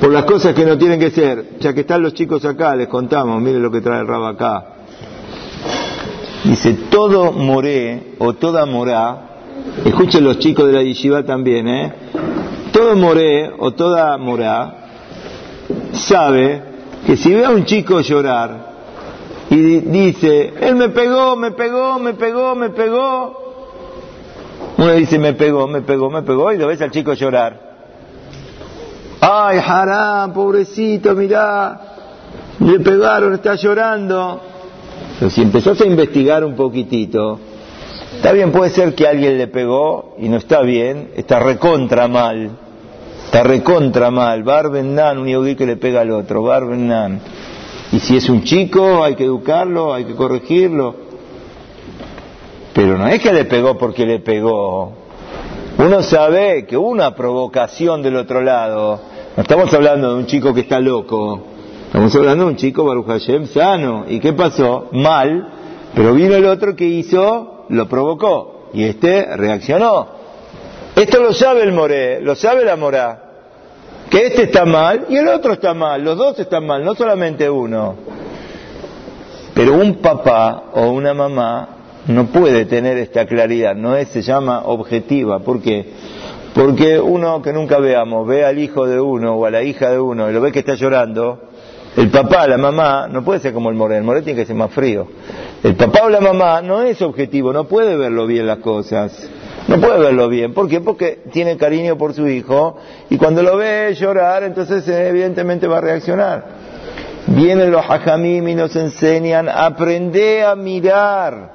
por 0.01 0.11
las 0.11 0.25
cosas 0.25 0.53
que 0.55 0.65
no 0.65 0.77
tienen 0.77 0.99
que 0.99 1.11
ser. 1.11 1.57
Ya 1.59 1.73
que 1.73 1.81
están 1.81 2.01
los 2.01 2.13
chicos 2.15 2.43
acá, 2.43 2.75
les 2.75 2.87
contamos, 2.87 3.39
miren 3.41 3.61
lo 3.61 3.71
que 3.71 3.79
trae 3.81 4.01
el 4.01 4.07
rabo 4.07 4.25
acá. 4.25 4.65
Dice, 6.43 6.73
todo 6.89 7.31
moré 7.31 8.15
o 8.17 8.33
toda 8.33 8.65
morá, 8.65 9.29
escuchen 9.85 10.23
los 10.23 10.39
chicos 10.39 10.65
de 10.65 10.73
la 10.73 10.81
yeshiva 10.81 11.23
también, 11.23 11.67
¿eh? 11.67 11.93
Todo 12.73 12.95
moré 12.95 13.51
o 13.59 13.71
toda 13.73 14.17
morá 14.17 14.77
sabe 15.93 16.61
que 17.05 17.15
si 17.15 17.31
ve 17.33 17.45
a 17.45 17.51
un 17.51 17.65
chico 17.65 18.01
llorar 18.01 18.71
y 19.51 19.55
di- 19.55 19.79
dice, 19.81 20.53
él 20.61 20.75
me 20.77 20.89
pegó, 20.89 21.35
me 21.35 21.51
pegó, 21.51 21.99
me 21.99 22.13
pegó, 22.13 22.55
me 22.55 22.69
pegó, 22.69 23.37
uno 24.77 24.93
dice, 24.93 25.19
me 25.19 25.33
pegó, 25.33 25.67
me 25.67 25.81
pegó, 25.81 26.09
me 26.09 26.23
pegó, 26.23 26.51
y 26.53 26.57
lo 26.57 26.67
ves 26.67 26.81
al 26.81 26.89
chico 26.89 27.13
llorar. 27.13 27.70
Ay, 29.23 29.59
haram, 29.59 30.33
pobrecito, 30.33 31.13
mirá, 31.13 31.79
le 32.59 32.79
pegaron, 32.79 33.35
está 33.35 33.53
llorando. 33.53 34.41
Pero 35.19 35.29
si 35.29 35.43
empezás 35.43 35.79
a 35.79 35.85
investigar 35.85 36.43
un 36.43 36.55
poquitito, 36.55 37.39
está 38.15 38.31
bien, 38.31 38.51
puede 38.51 38.71
ser 38.71 38.95
que 38.95 39.07
alguien 39.07 39.37
le 39.37 39.45
pegó 39.45 40.15
y 40.17 40.27
no 40.27 40.37
está 40.37 40.61
bien, 40.61 41.11
está 41.15 41.39
recontra 41.39 42.07
mal, 42.07 42.49
está 43.25 43.43
recontra 43.43 44.09
mal. 44.09 44.41
Barbenan, 44.41 45.19
un 45.19 45.27
yehudí 45.27 45.55
que 45.55 45.67
le 45.67 45.77
pega 45.77 46.01
al 46.01 46.09
otro, 46.09 46.41
Barbenan. 46.41 47.21
Y 47.91 47.99
si 47.99 48.17
es 48.17 48.27
un 48.27 48.43
chico, 48.43 49.03
hay 49.03 49.13
que 49.13 49.25
educarlo, 49.25 49.93
hay 49.93 50.05
que 50.05 50.15
corregirlo. 50.15 50.95
Pero 52.73 52.97
no 52.97 53.07
es 53.07 53.21
que 53.21 53.31
le 53.31 53.45
pegó 53.45 53.77
porque 53.77 54.07
le 54.07 54.17
pegó. 54.17 54.93
Uno 55.77 56.01
sabe 56.01 56.65
que 56.65 56.75
una 56.75 57.13
provocación 57.13 58.01
del 58.01 58.15
otro 58.15 58.41
lado. 58.41 59.10
No 59.35 59.43
estamos 59.43 59.73
hablando 59.73 60.13
de 60.13 60.19
un 60.19 60.25
chico 60.25 60.53
que 60.53 60.61
está 60.61 60.79
loco. 60.81 61.41
Estamos 61.85 62.13
hablando 62.15 62.43
de 62.45 62.49
un 62.51 62.57
chico, 62.57 62.83
Baruch 62.83 63.07
Hashem, 63.07 63.47
sano. 63.47 64.03
¿Y 64.07 64.19
qué 64.19 64.33
pasó? 64.33 64.89
Mal, 64.91 65.47
pero 65.95 66.13
vino 66.13 66.35
el 66.35 66.45
otro 66.45 66.75
que 66.75 66.85
hizo, 66.85 67.65
lo 67.69 67.87
provocó, 67.87 68.69
y 68.73 68.83
este 68.83 69.35
reaccionó. 69.37 70.07
Esto 70.95 71.21
lo 71.21 71.31
sabe 71.31 71.63
el 71.63 71.71
Moré, 71.71 72.19
lo 72.21 72.35
sabe 72.35 72.65
la 72.65 72.75
Morá, 72.75 73.23
que 74.09 74.27
este 74.27 74.43
está 74.43 74.65
mal 74.65 75.05
y 75.07 75.15
el 75.15 75.27
otro 75.29 75.53
está 75.53 75.73
mal, 75.73 76.03
los 76.03 76.17
dos 76.17 76.37
están 76.37 76.65
mal, 76.65 76.83
no 76.83 76.93
solamente 76.95 77.49
uno. 77.49 77.95
Pero 79.53 79.75
un 79.75 79.95
papá 79.95 80.63
o 80.73 80.89
una 80.89 81.13
mamá 81.13 81.69
no 82.07 82.25
puede 82.25 82.65
tener 82.65 82.97
esta 82.97 83.25
claridad, 83.25 83.75
no 83.75 83.95
es, 83.95 84.09
se 84.09 84.21
llama 84.21 84.63
objetiva. 84.65 85.39
¿Por 85.39 85.61
qué? 85.61 85.89
Porque 86.53 86.99
uno 86.99 87.41
que 87.41 87.53
nunca 87.53 87.79
veamos, 87.79 88.27
ve 88.27 88.45
al 88.45 88.59
hijo 88.59 88.85
de 88.85 88.99
uno 88.99 89.35
o 89.35 89.45
a 89.45 89.51
la 89.51 89.63
hija 89.63 89.89
de 89.89 89.99
uno 89.99 90.29
y 90.29 90.33
lo 90.33 90.41
ve 90.41 90.51
que 90.51 90.59
está 90.59 90.75
llorando, 90.75 91.39
el 91.95 92.09
papá, 92.09 92.47
la 92.47 92.57
mamá, 92.57 93.07
no 93.09 93.23
puede 93.23 93.39
ser 93.39 93.53
como 93.53 93.69
el 93.69 93.75
Moré, 93.75 93.97
el 93.97 94.03
Moré 94.03 94.21
tiene 94.21 94.39
que 94.39 94.45
ser 94.45 94.55
más 94.55 94.71
frío. 94.71 95.07
El 95.63 95.75
papá 95.75 96.05
o 96.05 96.09
la 96.09 96.21
mamá 96.21 96.61
no 96.61 96.81
es 96.81 97.01
objetivo, 97.01 97.53
no 97.53 97.65
puede 97.65 97.95
verlo 97.95 98.25
bien 98.25 98.47
las 98.47 98.59
cosas. 98.59 99.29
No 99.67 99.79
puede 99.79 99.99
verlo 99.99 100.27
bien. 100.27 100.53
¿Por 100.53 100.67
qué? 100.67 100.81
Porque 100.81 101.19
tiene 101.31 101.55
cariño 101.57 101.97
por 101.97 102.13
su 102.13 102.27
hijo 102.27 102.77
y 103.09 103.17
cuando 103.17 103.43
lo 103.43 103.57
ve 103.57 103.93
llorar, 103.93 104.43
entonces 104.43 104.87
eh, 104.87 105.09
evidentemente 105.09 105.67
va 105.67 105.77
a 105.77 105.81
reaccionar. 105.81 106.45
Vienen 107.27 107.71
los 107.71 107.85
hajamim 107.87 108.47
y 108.47 108.55
nos 108.55 108.75
enseñan, 108.75 109.47
aprende 109.47 110.43
a 110.43 110.55
mirar, 110.55 111.51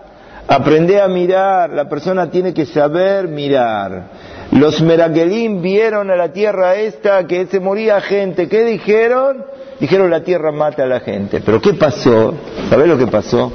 aprende 0.46 1.00
a 1.00 1.08
mirar, 1.08 1.70
la 1.70 1.88
persona 1.88 2.30
tiene 2.30 2.54
que 2.54 2.66
saber 2.66 3.26
mirar. 3.26 4.35
Los 4.52 4.80
meragelim 4.80 5.60
vieron 5.60 6.10
a 6.10 6.16
la 6.16 6.32
tierra 6.32 6.76
esta 6.76 7.26
que 7.26 7.46
se 7.46 7.60
moría 7.60 8.00
gente, 8.00 8.48
¿qué 8.48 8.64
dijeron? 8.64 9.44
Dijeron 9.80 10.10
la 10.10 10.22
tierra 10.22 10.52
mata 10.52 10.84
a 10.84 10.86
la 10.86 11.00
gente. 11.00 11.42
Pero 11.44 11.60
¿qué 11.60 11.74
pasó? 11.74 12.34
¿Sabés 12.70 12.88
lo 12.88 12.96
que 12.96 13.06
pasó? 13.06 13.52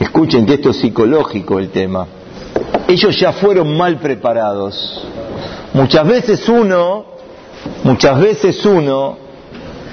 Escuchen 0.00 0.46
que 0.46 0.54
esto 0.54 0.70
es 0.70 0.76
psicológico 0.76 1.58
el 1.58 1.70
tema. 1.70 2.06
Ellos 2.88 3.18
ya 3.18 3.32
fueron 3.32 3.76
mal 3.76 3.98
preparados. 3.98 5.06
Muchas 5.72 6.06
veces 6.06 6.48
uno, 6.48 7.04
muchas 7.82 8.20
veces 8.20 8.64
uno 8.64 9.18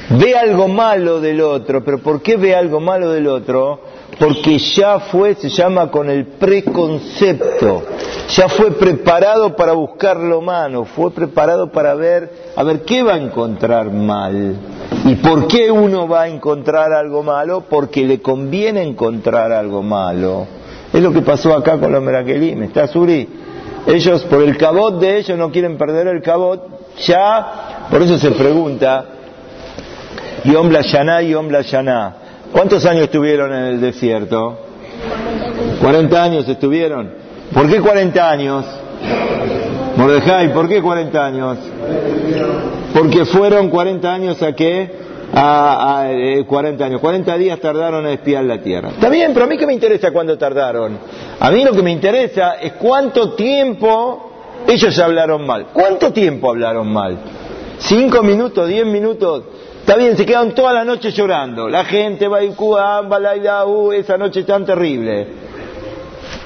ve 0.10 0.38
algo 0.38 0.68
malo 0.68 1.20
del 1.20 1.42
otro, 1.42 1.84
pero 1.84 2.00
¿por 2.00 2.22
qué 2.22 2.38
ve 2.38 2.56
algo 2.56 2.80
malo 2.80 3.12
del 3.12 3.28
otro? 3.28 3.80
Porque 4.22 4.60
ya 4.60 5.00
fue, 5.00 5.34
se 5.34 5.50
llama 5.50 5.90
con 5.90 6.08
el 6.08 6.28
preconcepto, 6.28 7.82
ya 8.30 8.48
fue 8.50 8.70
preparado 8.70 9.56
para 9.56 9.72
buscar 9.72 10.18
lo 10.18 10.42
malo, 10.42 10.86
fue 10.86 11.10
preparado 11.10 11.72
para 11.72 11.96
ver, 11.96 12.32
a 12.56 12.62
ver, 12.62 12.82
¿qué 12.82 13.02
va 13.02 13.16
a 13.16 13.18
encontrar 13.18 13.92
mal? 13.92 14.58
¿Y 15.06 15.16
por 15.16 15.48
qué 15.48 15.72
uno 15.72 16.08
va 16.08 16.22
a 16.22 16.28
encontrar 16.28 16.94
algo 16.94 17.24
malo? 17.24 17.64
Porque 17.68 18.06
le 18.06 18.22
conviene 18.22 18.84
encontrar 18.84 19.52
algo 19.52 19.82
malo. 19.82 20.46
Es 20.94 21.02
lo 21.02 21.12
que 21.12 21.24
pasó 21.24 21.56
acá 21.56 21.80
con 21.80 21.92
los 21.92 22.04
Merakelim, 22.04 22.62
¿está 22.62 22.86
Suri? 22.86 23.28
Ellos, 23.88 24.24
por 24.26 24.44
el 24.44 24.56
cabot 24.56 25.00
de 25.00 25.18
ellos, 25.18 25.36
no 25.36 25.50
quieren 25.50 25.80
perder 25.80 26.06
el 26.06 26.22
cabot, 26.22 26.62
ya, 27.08 27.88
por 27.90 28.04
eso 28.04 28.20
se 28.20 28.30
pregunta, 28.30 29.04
Yom 30.44 30.70
la 30.70 30.82
Yaná, 30.82 31.24
Yom 31.24 31.50
la 31.50 31.62
Yaná, 31.62 32.16
¿cuántos 32.52 32.86
años 32.86 33.04
estuvieron 33.04 33.54
en 33.54 33.66
el 33.66 33.82
desierto? 33.82 34.58
40 35.82 36.24
años 36.24 36.48
estuvieron. 36.48 37.12
¿Por 37.54 37.70
qué 37.70 37.82
40 37.82 38.30
años? 38.30 38.66
Mordejai, 39.98 40.54
¿por 40.54 40.68
qué 40.70 40.82
40 40.82 41.26
años? 41.26 41.58
Porque 42.94 43.26
fueron 43.26 43.70
40 43.70 44.14
años 44.14 44.42
a 44.42 44.54
qué? 44.54 45.02
A, 45.34 46.10
40 46.46 46.86
años. 46.86 47.02
40 47.02 47.38
días 47.38 47.60
tardaron 47.60 48.06
en 48.06 48.14
espiar 48.14 48.44
la 48.44 48.62
tierra. 48.62 48.90
Está 48.90 49.10
bien, 49.10 49.32
pero 49.34 49.46
a 49.46 49.50
mí 49.50 49.58
qué 49.58 49.66
me 49.66 49.74
interesa 49.74 50.12
cuándo 50.12 50.38
tardaron. 50.38 50.98
A 51.40 51.52
mí 51.52 51.64
lo 51.64 51.72
que 51.72 51.82
me 51.82 51.92
interesa 51.92 52.56
es 52.56 52.74
cuánto 52.74 53.34
tiempo 53.34 54.32
ellos 54.68 54.98
hablaron 55.00 55.46
mal. 55.46 55.68
¿Cuánto 55.74 56.12
tiempo 56.12 56.50
hablaron 56.50 56.92
mal? 56.92 57.18
¿Cinco 57.80 58.22
minutos? 58.24 58.68
¿Diez 58.68 58.86
minutos? 58.86 59.44
Está 59.82 59.98
bien, 59.98 60.16
se 60.16 60.26
quedan 60.26 60.54
toda 60.54 60.74
la 60.74 60.86
noche 60.86 61.12
llorando. 61.12 61.68
La 61.68 61.84
gente 61.84 62.28
va 62.28 62.40
a 62.40 63.66
uh, 63.66 63.92
esa 63.92 64.18
noche 64.18 64.44
tan 64.44 64.64
terrible. 64.64 65.28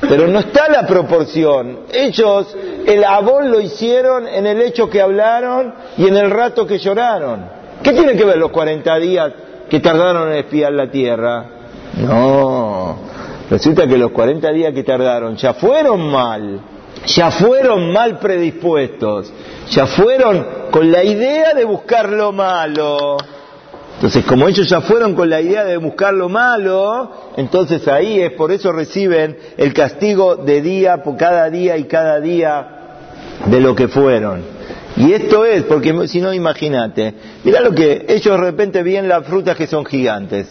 Pero 0.01 0.27
no 0.27 0.39
está 0.39 0.69
la 0.69 0.87
proporción. 0.87 1.81
Ellos, 1.91 2.55
el 2.85 3.03
abón 3.03 3.51
lo 3.51 3.59
hicieron 3.59 4.27
en 4.27 4.47
el 4.47 4.61
hecho 4.61 4.89
que 4.89 5.01
hablaron 5.01 5.73
y 5.97 6.07
en 6.07 6.15
el 6.15 6.31
rato 6.31 6.65
que 6.65 6.79
lloraron. 6.79 7.45
¿Qué 7.83 7.91
tiene 7.91 8.15
que 8.15 8.25
ver 8.25 8.37
los 8.37 8.51
40 8.51 8.97
días 8.99 9.31
que 9.69 9.79
tardaron 9.79 10.31
en 10.31 10.37
espiar 10.37 10.71
la 10.71 10.89
tierra? 10.89 11.45
No, 11.97 12.97
resulta 13.49 13.85
que 13.85 13.97
los 13.97 14.11
40 14.11 14.51
días 14.51 14.73
que 14.73 14.83
tardaron 14.83 15.35
ya 15.35 15.53
fueron 15.53 16.09
mal, 16.09 16.61
ya 17.07 17.31
fueron 17.31 17.91
mal 17.91 18.19
predispuestos, 18.19 19.31
ya 19.69 19.85
fueron 19.85 20.45
con 20.71 20.91
la 20.91 21.03
idea 21.03 21.53
de 21.53 21.65
buscar 21.65 22.09
lo 22.09 22.31
malo. 22.31 23.17
Entonces, 23.95 24.25
como 24.25 24.47
ellos 24.47 24.67
ya 24.67 24.81
fueron 24.81 25.15
con 25.15 25.29
la 25.29 25.39
idea 25.39 25.63
de 25.63 25.77
buscar 25.77 26.13
lo 26.13 26.27
malo, 26.27 27.11
entonces 27.37 27.87
ahí 27.87 28.19
es 28.19 28.31
por 28.31 28.51
eso 28.51 28.71
reciben 28.71 29.37
el 29.57 29.73
castigo 29.73 30.35
de 30.35 30.61
día 30.61 31.01
por 31.01 31.15
cada 31.15 31.49
día 31.49 31.77
y 31.77 31.85
cada 31.85 32.19
día 32.19 32.67
de 33.45 33.61
lo 33.61 33.73
que 33.75 33.87
fueron. 33.87 34.43
Y 34.97 35.13
esto 35.13 35.45
es, 35.45 35.63
porque 35.63 36.07
si 36.07 36.21
no, 36.21 36.33
imagínate, 36.33 37.13
mira 37.43 37.61
lo 37.61 37.71
que 37.71 38.05
ellos 38.07 38.37
de 38.37 38.37
repente 38.37 38.83
ven 38.83 39.07
las 39.07 39.25
frutas 39.25 39.55
que 39.55 39.67
son 39.67 39.85
gigantes. 39.85 40.47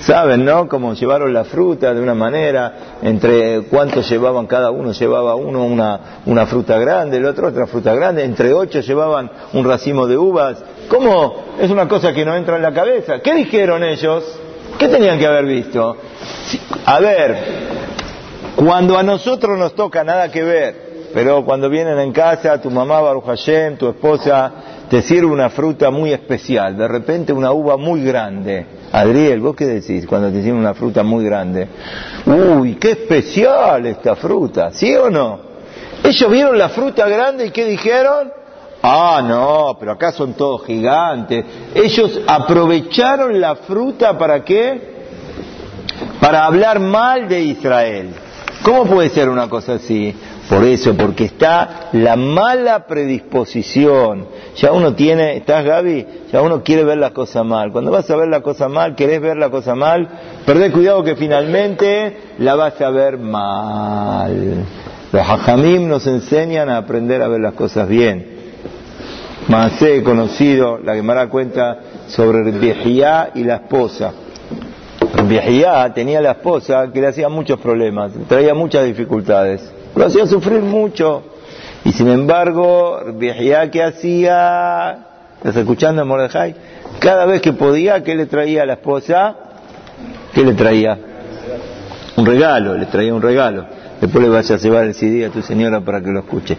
Saben, 0.00 0.46
¿no? 0.46 0.66
Cómo 0.66 0.94
llevaron 0.94 1.32
la 1.34 1.44
fruta 1.44 1.92
de 1.92 2.00
una 2.00 2.14
manera, 2.14 2.98
entre 3.02 3.62
cuántos 3.64 4.08
llevaban 4.08 4.46
cada 4.46 4.70
uno, 4.70 4.92
llevaba 4.92 5.34
uno 5.34 5.64
una, 5.64 6.22
una 6.24 6.46
fruta 6.46 6.78
grande, 6.78 7.18
el 7.18 7.26
otro 7.26 7.48
otra 7.48 7.66
fruta 7.66 7.94
grande, 7.94 8.24
entre 8.24 8.54
ocho 8.54 8.80
llevaban 8.80 9.30
un 9.52 9.64
racimo 9.64 10.06
de 10.06 10.16
uvas. 10.16 10.56
¿Cómo? 10.88 11.34
Es 11.60 11.70
una 11.70 11.86
cosa 11.86 12.14
que 12.14 12.24
no 12.24 12.34
entra 12.34 12.56
en 12.56 12.62
la 12.62 12.72
cabeza. 12.72 13.20
¿Qué 13.20 13.34
dijeron 13.34 13.84
ellos? 13.84 14.24
¿Qué 14.78 14.88
tenían 14.88 15.18
que 15.18 15.26
haber 15.26 15.44
visto? 15.44 15.94
A 16.86 17.00
ver, 17.00 17.36
cuando 18.56 18.96
a 18.96 19.02
nosotros 19.02 19.58
nos 19.58 19.74
toca 19.74 20.02
nada 20.02 20.30
que 20.30 20.42
ver, 20.42 20.90
pero 21.12 21.44
cuando 21.44 21.68
vienen 21.68 21.98
en 21.98 22.12
casa, 22.12 22.58
tu 22.58 22.70
mamá 22.70 23.02
Baruch 23.02 23.24
tu 23.78 23.88
esposa, 23.88 24.52
te 24.88 25.02
sirve 25.02 25.26
una 25.26 25.50
fruta 25.50 25.90
muy 25.90 26.14
especial, 26.14 26.78
de 26.78 26.88
repente 26.88 27.34
una 27.34 27.52
uva 27.52 27.76
muy 27.76 28.02
grande 28.02 28.79
Adriel, 28.92 29.40
¿vos 29.40 29.54
qué 29.54 29.66
decís 29.66 30.06
cuando 30.06 30.30
te 30.30 30.38
dicen 30.38 30.54
una 30.54 30.74
fruta 30.74 31.02
muy 31.02 31.24
grande? 31.24 31.68
Uy, 32.26 32.74
qué 32.74 32.92
especial 32.92 33.86
esta 33.86 34.16
fruta, 34.16 34.72
¿sí 34.72 34.94
o 34.96 35.08
no? 35.08 35.38
Ellos 36.02 36.30
vieron 36.30 36.58
la 36.58 36.70
fruta 36.70 37.06
grande 37.06 37.46
y 37.46 37.50
¿qué 37.50 37.66
dijeron? 37.66 38.32
Ah, 38.82 39.22
no, 39.22 39.76
pero 39.78 39.92
acá 39.92 40.10
son 40.10 40.32
todos 40.32 40.64
gigantes. 40.64 41.44
Ellos 41.74 42.20
aprovecharon 42.26 43.40
la 43.40 43.56
fruta 43.56 44.16
para 44.18 44.42
qué? 44.42 45.00
Para 46.18 46.46
hablar 46.46 46.80
mal 46.80 47.28
de 47.28 47.42
Israel. 47.42 48.14
¿Cómo 48.62 48.86
puede 48.86 49.10
ser 49.10 49.28
una 49.28 49.48
cosa 49.48 49.74
así? 49.74 50.14
Por 50.50 50.64
eso, 50.64 50.96
porque 50.96 51.26
está 51.26 51.90
la 51.92 52.16
mala 52.16 52.84
predisposición. 52.84 54.26
Ya 54.56 54.72
uno 54.72 54.94
tiene, 54.94 55.36
¿estás 55.36 55.64
Gaby? 55.64 56.06
Ya 56.32 56.42
uno 56.42 56.64
quiere 56.64 56.82
ver 56.82 56.98
la 56.98 57.10
cosa 57.10 57.44
mal. 57.44 57.70
Cuando 57.70 57.92
vas 57.92 58.10
a 58.10 58.16
ver 58.16 58.26
la 58.26 58.40
cosa 58.40 58.68
mal, 58.68 58.96
querés 58.96 59.20
ver 59.20 59.36
la 59.36 59.48
cosa 59.48 59.76
mal, 59.76 60.08
perdés 60.44 60.72
cuidado 60.72 61.04
que 61.04 61.14
finalmente 61.14 62.16
la 62.38 62.56
vas 62.56 62.80
a 62.80 62.90
ver 62.90 63.16
mal. 63.16 64.64
Los 65.12 65.22
hajamim 65.22 65.88
nos 65.88 66.04
enseñan 66.08 66.68
a 66.68 66.78
aprender 66.78 67.22
a 67.22 67.28
ver 67.28 67.40
las 67.40 67.54
cosas 67.54 67.86
bien. 67.88 68.26
He 69.80 70.02
conocido, 70.02 70.78
la 70.78 70.94
que 70.94 71.02
da 71.02 71.28
cuenta 71.28 71.78
sobre 72.08 72.42
Rebbejiá 72.42 73.30
y 73.36 73.44
la 73.44 73.54
esposa. 73.54 74.12
Rebbejiá 75.14 75.94
tenía 75.94 76.20
la 76.20 76.32
esposa 76.32 76.90
que 76.92 77.00
le 77.00 77.06
hacía 77.06 77.28
muchos 77.28 77.60
problemas, 77.60 78.10
traía 78.26 78.52
muchas 78.52 78.84
dificultades 78.84 79.74
lo 79.94 80.06
hacía 80.06 80.26
sufrir 80.26 80.60
mucho. 80.60 81.22
Y 81.84 81.92
sin 81.92 82.08
embargo, 82.08 83.00
Viejía 83.14 83.70
que 83.70 83.82
hacía, 83.82 84.98
¿estás 85.38 85.56
escuchando 85.56 86.04
Mordejai? 86.04 86.54
Cada 86.98 87.24
vez 87.24 87.40
que 87.40 87.52
podía, 87.52 88.02
¿qué 88.02 88.14
le 88.14 88.26
traía 88.26 88.62
a 88.62 88.66
la 88.66 88.74
esposa? 88.74 89.34
¿Qué 90.34 90.44
le 90.44 90.52
traía? 90.54 90.98
Un 92.16 92.26
regalo, 92.26 92.76
le 92.76 92.86
traía 92.86 93.14
un 93.14 93.22
regalo. 93.22 93.64
Después 94.00 94.24
le 94.24 94.30
vaya 94.30 94.54
a 94.54 94.58
llevar 94.58 94.84
el 94.84 94.94
CD 94.94 95.26
a 95.26 95.30
tu 95.30 95.42
señora 95.42 95.80
para 95.80 96.00
que 96.00 96.10
lo 96.10 96.20
escuche. 96.20 96.56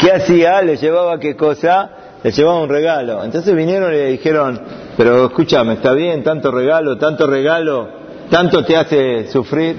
¿Qué 0.00 0.12
hacía? 0.12 0.60
Le 0.62 0.76
llevaba 0.76 1.18
qué 1.18 1.36
cosa? 1.36 1.90
Le 2.22 2.30
llevaba 2.30 2.60
un 2.60 2.68
regalo. 2.68 3.22
Entonces 3.24 3.54
vinieron 3.54 3.92
y 3.92 3.96
le 3.96 4.06
dijeron, 4.06 4.60
pero 4.96 5.26
escúchame, 5.26 5.74
está 5.74 5.92
bien, 5.92 6.22
tanto 6.22 6.50
regalo, 6.50 6.96
tanto 6.96 7.26
regalo, 7.26 7.88
tanto 8.30 8.64
te 8.64 8.76
hace 8.76 9.28
sufrir. 9.28 9.76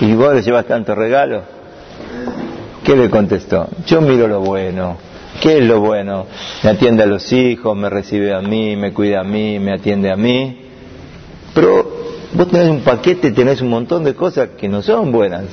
Y 0.00 0.12
vos 0.14 0.34
le 0.34 0.42
llevas 0.42 0.66
tanto 0.66 0.94
regalo. 0.94 1.55
¿Qué 2.86 2.94
le 2.94 3.10
contestó? 3.10 3.66
Yo 3.88 4.00
miro 4.00 4.28
lo 4.28 4.40
bueno. 4.42 4.96
¿Qué 5.42 5.58
es 5.58 5.64
lo 5.64 5.80
bueno? 5.80 6.26
Me 6.62 6.70
atiende 6.70 7.02
a 7.02 7.06
los 7.06 7.32
hijos, 7.32 7.76
me 7.76 7.90
recibe 7.90 8.32
a 8.32 8.40
mí, 8.40 8.76
me 8.76 8.92
cuida 8.92 9.22
a 9.22 9.24
mí, 9.24 9.58
me 9.58 9.72
atiende 9.72 10.08
a 10.08 10.16
mí. 10.16 10.56
Pero 11.52 11.84
vos 12.32 12.48
tenés 12.48 12.68
un 12.70 12.82
paquete, 12.82 13.32
tenés 13.32 13.60
un 13.60 13.70
montón 13.70 14.04
de 14.04 14.14
cosas 14.14 14.50
que 14.56 14.68
no 14.68 14.82
son 14.82 15.10
buenas. 15.10 15.46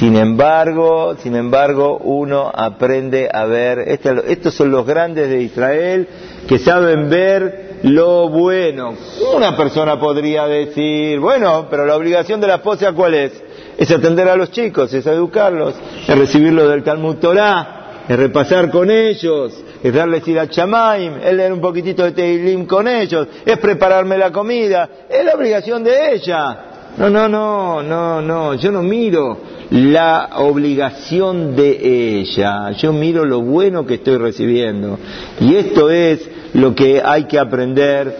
Sin 0.00 0.16
embargo, 0.16 1.14
sin 1.22 1.36
embargo, 1.36 1.98
uno 1.98 2.50
aprende 2.52 3.30
a 3.32 3.44
ver, 3.44 3.78
este- 3.86 4.32
estos 4.32 4.52
son 4.54 4.72
los 4.72 4.84
grandes 4.84 5.28
de 5.30 5.42
Israel 5.42 6.08
que 6.48 6.58
saben 6.58 7.08
ver 7.08 7.76
lo 7.84 8.28
bueno. 8.28 8.92
Una 9.36 9.56
persona 9.56 10.00
podría 10.00 10.46
decir, 10.48 11.20
bueno, 11.20 11.68
pero 11.70 11.86
la 11.86 11.94
obligación 11.94 12.40
de 12.40 12.48
la 12.48 12.56
esposa 12.56 12.90
cuál 12.92 13.14
es? 13.14 13.45
Es 13.78 13.90
atender 13.90 14.28
a 14.28 14.36
los 14.36 14.50
chicos, 14.50 14.92
es 14.94 15.06
educarlos, 15.06 15.74
es 16.06 16.18
recibirlos 16.18 16.68
del 16.68 16.82
Talmud 16.82 17.16
Torah, 17.16 18.04
es 18.08 18.16
repasar 18.16 18.70
con 18.70 18.90
ellos, 18.90 19.52
es 19.82 19.92
darles 19.92 20.26
ir 20.28 20.38
a 20.38 20.48
Chamaim, 20.48 21.14
es 21.22 21.34
leer 21.34 21.52
un 21.52 21.60
poquitito 21.60 22.04
de 22.04 22.12
Teilim 22.12 22.66
con 22.66 22.88
ellos, 22.88 23.26
es 23.44 23.58
prepararme 23.58 24.16
la 24.16 24.32
comida, 24.32 24.88
es 25.08 25.24
la 25.24 25.34
obligación 25.34 25.84
de 25.84 26.14
ella. 26.14 26.58
No, 26.96 27.10
no, 27.10 27.28
no, 27.28 27.82
no, 27.82 28.22
no, 28.22 28.54
yo 28.54 28.72
no 28.72 28.82
miro 28.82 29.38
la 29.70 30.30
obligación 30.36 31.54
de 31.54 32.20
ella, 32.20 32.70
yo 32.70 32.92
miro 32.92 33.26
lo 33.26 33.42
bueno 33.42 33.84
que 33.84 33.94
estoy 33.94 34.16
recibiendo. 34.16 34.98
Y 35.40 35.56
esto 35.56 35.90
es 35.90 36.26
lo 36.54 36.74
que 36.74 37.02
hay 37.04 37.24
que 37.24 37.38
aprender 37.38 38.16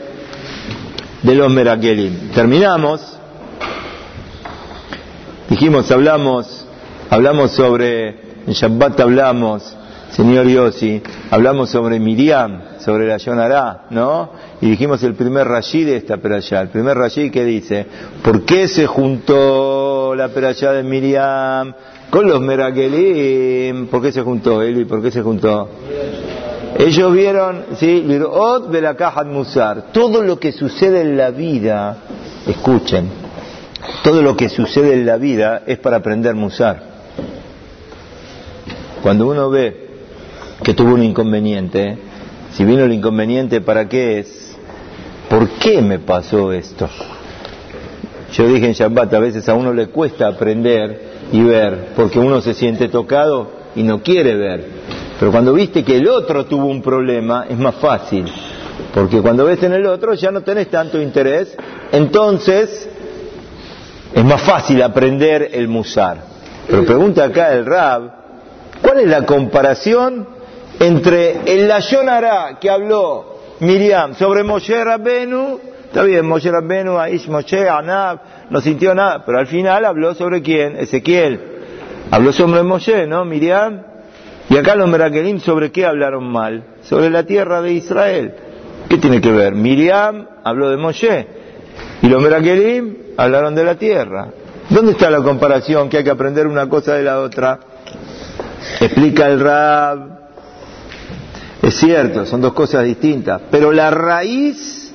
de 1.22 1.34
los 1.34 1.50
Merakelim. 1.50 2.32
Terminamos. 2.34 3.15
Dijimos, 5.48 5.88
hablamos, 5.92 6.66
hablamos 7.08 7.52
sobre, 7.52 8.08
en 8.48 8.52
Shabbat 8.52 8.98
hablamos, 8.98 9.76
señor 10.10 10.48
Yossi, 10.48 11.00
hablamos 11.30 11.70
sobre 11.70 12.00
Miriam, 12.00 12.62
sobre 12.80 13.06
la 13.06 13.18
Yonará, 13.18 13.84
¿no? 13.90 14.30
Y 14.60 14.70
dijimos 14.70 15.04
el 15.04 15.14
primer 15.14 15.46
Rashi 15.46 15.84
de 15.84 15.98
esta 15.98 16.16
perashá, 16.16 16.62
el 16.62 16.68
primer 16.68 16.98
Rashi 16.98 17.30
que 17.30 17.44
dice, 17.44 17.86
¿por 18.24 18.44
qué 18.44 18.66
se 18.66 18.86
juntó 18.86 20.16
la 20.16 20.30
perashá 20.30 20.72
de 20.72 20.82
Miriam 20.82 21.72
con 22.10 22.26
los 22.26 22.40
Merakelim? 22.40 23.86
¿Por 23.86 24.02
qué 24.02 24.10
se 24.10 24.22
juntó, 24.22 24.62
Eli? 24.62 24.84
¿Por 24.84 25.00
qué 25.00 25.12
se 25.12 25.22
juntó? 25.22 25.68
Ellos 26.76 27.12
vieron, 27.12 27.66
sí, 27.76 28.02
Lirot 28.04 28.68
de 28.72 28.80
la 28.80 28.96
caja 28.96 29.22
Musar, 29.22 29.92
todo 29.92 30.22
lo 30.22 30.40
que 30.40 30.50
sucede 30.50 31.02
en 31.02 31.16
la 31.16 31.30
vida, 31.30 31.98
escuchen, 32.48 33.25
todo 34.02 34.22
lo 34.22 34.36
que 34.36 34.48
sucede 34.48 34.94
en 34.94 35.06
la 35.06 35.16
vida 35.16 35.62
es 35.66 35.78
para 35.78 35.98
aprender 35.98 36.34
Musar. 36.34 36.82
Cuando 39.02 39.28
uno 39.28 39.50
ve 39.50 39.86
que 40.62 40.74
tuvo 40.74 40.94
un 40.94 41.02
inconveniente, 41.02 41.98
si 42.52 42.64
vino 42.64 42.84
el 42.84 42.92
inconveniente, 42.92 43.60
¿para 43.60 43.88
qué 43.88 44.18
es? 44.18 44.56
¿Por 45.28 45.48
qué 45.50 45.82
me 45.82 45.98
pasó 45.98 46.52
esto? 46.52 46.88
Yo 48.32 48.48
dije 48.48 48.66
en 48.66 48.72
Shabbat, 48.72 49.12
a 49.14 49.18
veces 49.18 49.48
a 49.48 49.54
uno 49.54 49.72
le 49.72 49.88
cuesta 49.88 50.26
aprender 50.26 51.00
y 51.32 51.42
ver, 51.42 51.88
porque 51.94 52.18
uno 52.18 52.40
se 52.40 52.54
siente 52.54 52.88
tocado 52.88 53.50
y 53.74 53.82
no 53.82 54.02
quiere 54.02 54.34
ver. 54.34 54.64
Pero 55.18 55.30
cuando 55.30 55.52
viste 55.52 55.84
que 55.84 55.96
el 55.96 56.08
otro 56.08 56.46
tuvo 56.46 56.66
un 56.66 56.82
problema, 56.82 57.46
es 57.48 57.58
más 57.58 57.76
fácil. 57.76 58.26
Porque 58.92 59.20
cuando 59.20 59.44
ves 59.44 59.62
en 59.62 59.72
el 59.72 59.86
otro 59.86 60.14
ya 60.14 60.30
no 60.30 60.42
tenés 60.42 60.68
tanto 60.68 61.00
interés, 61.00 61.56
entonces 61.92 62.88
es 64.14 64.24
más 64.24 64.42
fácil 64.42 64.82
aprender 64.82 65.50
el 65.52 65.68
musar. 65.68 66.18
Pero 66.68 66.84
pregunta 66.84 67.24
acá 67.24 67.52
el 67.52 67.64
Rab, 67.64 68.10
¿cuál 68.82 69.00
es 69.00 69.08
la 69.08 69.24
comparación 69.24 70.26
entre 70.80 71.40
el 71.46 71.68
Lashon 71.68 72.08
Hara 72.08 72.58
que 72.60 72.70
habló 72.70 73.38
Miriam 73.60 74.14
sobre 74.14 74.42
Moshe 74.42 74.82
Rabbenu? 74.82 75.60
Está 75.84 76.02
bien, 76.02 76.26
Moshe 76.26 76.50
Rabbenu, 76.50 76.98
Aish 76.98 77.28
Moshe, 77.28 77.68
Anab, 77.68 78.20
no 78.50 78.60
sintió 78.60 78.94
nada, 78.94 79.24
pero 79.24 79.38
al 79.38 79.46
final 79.46 79.84
habló 79.84 80.14
sobre 80.14 80.42
quién? 80.42 80.76
Ezequiel. 80.76 81.40
Habló 82.10 82.32
sobre 82.32 82.62
Moshe, 82.62 83.06
¿no? 83.06 83.24
Miriam. 83.24 83.82
Y 84.48 84.56
acá 84.56 84.76
los 84.76 84.88
Merakelim, 84.88 85.40
¿sobre 85.40 85.72
qué 85.72 85.86
hablaron 85.86 86.24
mal? 86.24 86.64
Sobre 86.82 87.10
la 87.10 87.24
tierra 87.24 87.62
de 87.62 87.72
Israel. 87.72 88.34
¿Qué 88.88 88.98
tiene 88.98 89.20
que 89.20 89.32
ver? 89.32 89.54
Miriam 89.54 90.26
habló 90.44 90.70
de 90.70 90.76
Moshe 90.76 91.26
y 92.02 92.08
los 92.08 92.22
Merakelim 92.22 93.05
hablaron 93.16 93.54
de 93.54 93.64
la 93.64 93.76
tierra. 93.76 94.28
¿Dónde 94.68 94.92
está 94.92 95.10
la 95.10 95.22
comparación 95.22 95.88
que 95.88 95.98
hay 95.98 96.04
que 96.04 96.10
aprender 96.10 96.46
una 96.46 96.68
cosa 96.68 96.94
de 96.94 97.02
la 97.02 97.20
otra? 97.20 97.58
Explica 98.80 99.26
el 99.28 99.40
Rab. 99.40 100.16
Es 101.62 101.74
cierto, 101.74 102.26
son 102.26 102.40
dos 102.40 102.52
cosas 102.52 102.84
distintas, 102.84 103.42
pero 103.50 103.72
la 103.72 103.90
raíz 103.90 104.92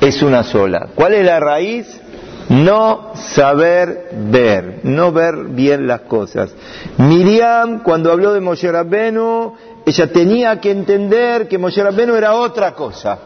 es 0.00 0.22
una 0.22 0.42
sola. 0.42 0.88
¿Cuál 0.94 1.14
es 1.14 1.24
la 1.24 1.40
raíz? 1.40 2.00
No 2.48 3.12
saber 3.14 4.10
ver, 4.12 4.80
no 4.82 5.12
ver 5.12 5.34
bien 5.48 5.86
las 5.86 6.00
cosas. 6.02 6.54
Miriam, 6.98 7.82
cuando 7.82 8.12
habló 8.12 8.34
de 8.34 8.40
Moshe 8.40 8.70
Rabbenu, 8.70 9.54
ella 9.86 10.12
tenía 10.12 10.60
que 10.60 10.70
entender 10.70 11.48
que 11.48 11.56
Moshe 11.56 11.82
Rabbenu 11.82 12.14
era 12.14 12.34
otra 12.34 12.72
cosa. 12.74 13.18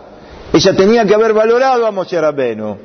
Ella 0.53 0.77
tenía 0.77 1.05
que 1.05 1.15
haber 1.15 1.33
valorado 1.33 1.85
a 1.85 1.91
Moshe 1.91 2.21
Rabbenu. 2.21 2.79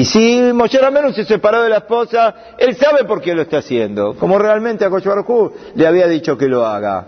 Y 0.00 0.06
si 0.06 0.40
Moshe 0.54 0.78
Rabbenu 0.78 1.12
se 1.12 1.26
separó 1.26 1.62
de 1.62 1.68
la 1.68 1.76
esposa, 1.76 2.34
él 2.56 2.74
sabe 2.76 3.04
por 3.04 3.20
qué 3.20 3.34
lo 3.34 3.42
está 3.42 3.58
haciendo, 3.58 4.14
como 4.14 4.38
realmente 4.38 4.82
a 4.82 4.88
Kosh 4.88 5.04
Baruj 5.04 5.52
le 5.74 5.86
había 5.86 6.06
dicho 6.06 6.38
que 6.38 6.48
lo 6.48 6.64
haga. 6.64 7.04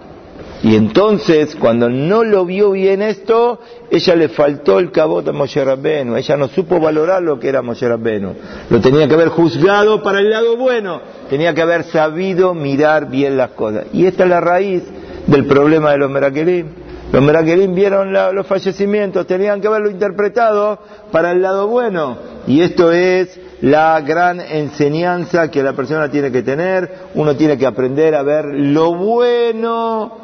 Y 0.62 0.76
entonces, 0.76 1.56
cuando 1.56 1.88
no 1.88 2.22
lo 2.22 2.44
vio 2.44 2.72
bien 2.72 3.00
esto, 3.00 3.60
ella 3.90 4.14
le 4.14 4.28
faltó 4.28 4.78
el 4.78 4.92
cabot 4.92 5.26
a 5.26 5.32
Moshe 5.32 5.64
Rabbenu. 5.64 6.16
Ella 6.16 6.36
no 6.36 6.48
supo 6.48 6.80
valorar 6.80 7.22
lo 7.22 7.40
que 7.40 7.48
era 7.48 7.62
Moshe 7.62 7.88
Rabbenu. 7.88 8.34
Lo 8.68 8.78
tenía 8.82 9.08
que 9.08 9.14
haber 9.14 9.28
juzgado 9.28 10.02
para 10.02 10.18
el 10.18 10.28
lado 10.28 10.58
bueno. 10.58 11.00
Tenía 11.30 11.54
que 11.54 11.62
haber 11.62 11.84
sabido 11.84 12.52
mirar 12.52 13.08
bien 13.08 13.38
las 13.38 13.52
cosas. 13.52 13.86
Y 13.94 14.04
esta 14.04 14.24
es 14.24 14.28
la 14.28 14.42
raíz 14.42 14.82
del 15.26 15.46
problema 15.46 15.92
de 15.92 15.96
los 15.96 16.10
Merakelim. 16.10 16.81
Los 17.12 17.22
Merakelim 17.22 17.74
vieron 17.74 18.10
los 18.12 18.46
fallecimientos, 18.46 19.26
tenían 19.26 19.60
que 19.60 19.66
haberlo 19.66 19.90
interpretado 19.90 20.78
para 21.10 21.32
el 21.32 21.42
lado 21.42 21.68
bueno. 21.68 22.16
Y 22.46 22.62
esto 22.62 22.90
es 22.90 23.38
la 23.60 24.00
gran 24.00 24.40
enseñanza 24.40 25.50
que 25.50 25.62
la 25.62 25.74
persona 25.74 26.10
tiene 26.10 26.32
que 26.32 26.42
tener. 26.42 26.90
Uno 27.14 27.36
tiene 27.36 27.58
que 27.58 27.66
aprender 27.66 28.14
a 28.14 28.22
ver 28.22 28.46
lo 28.46 28.94
bueno 28.94 30.22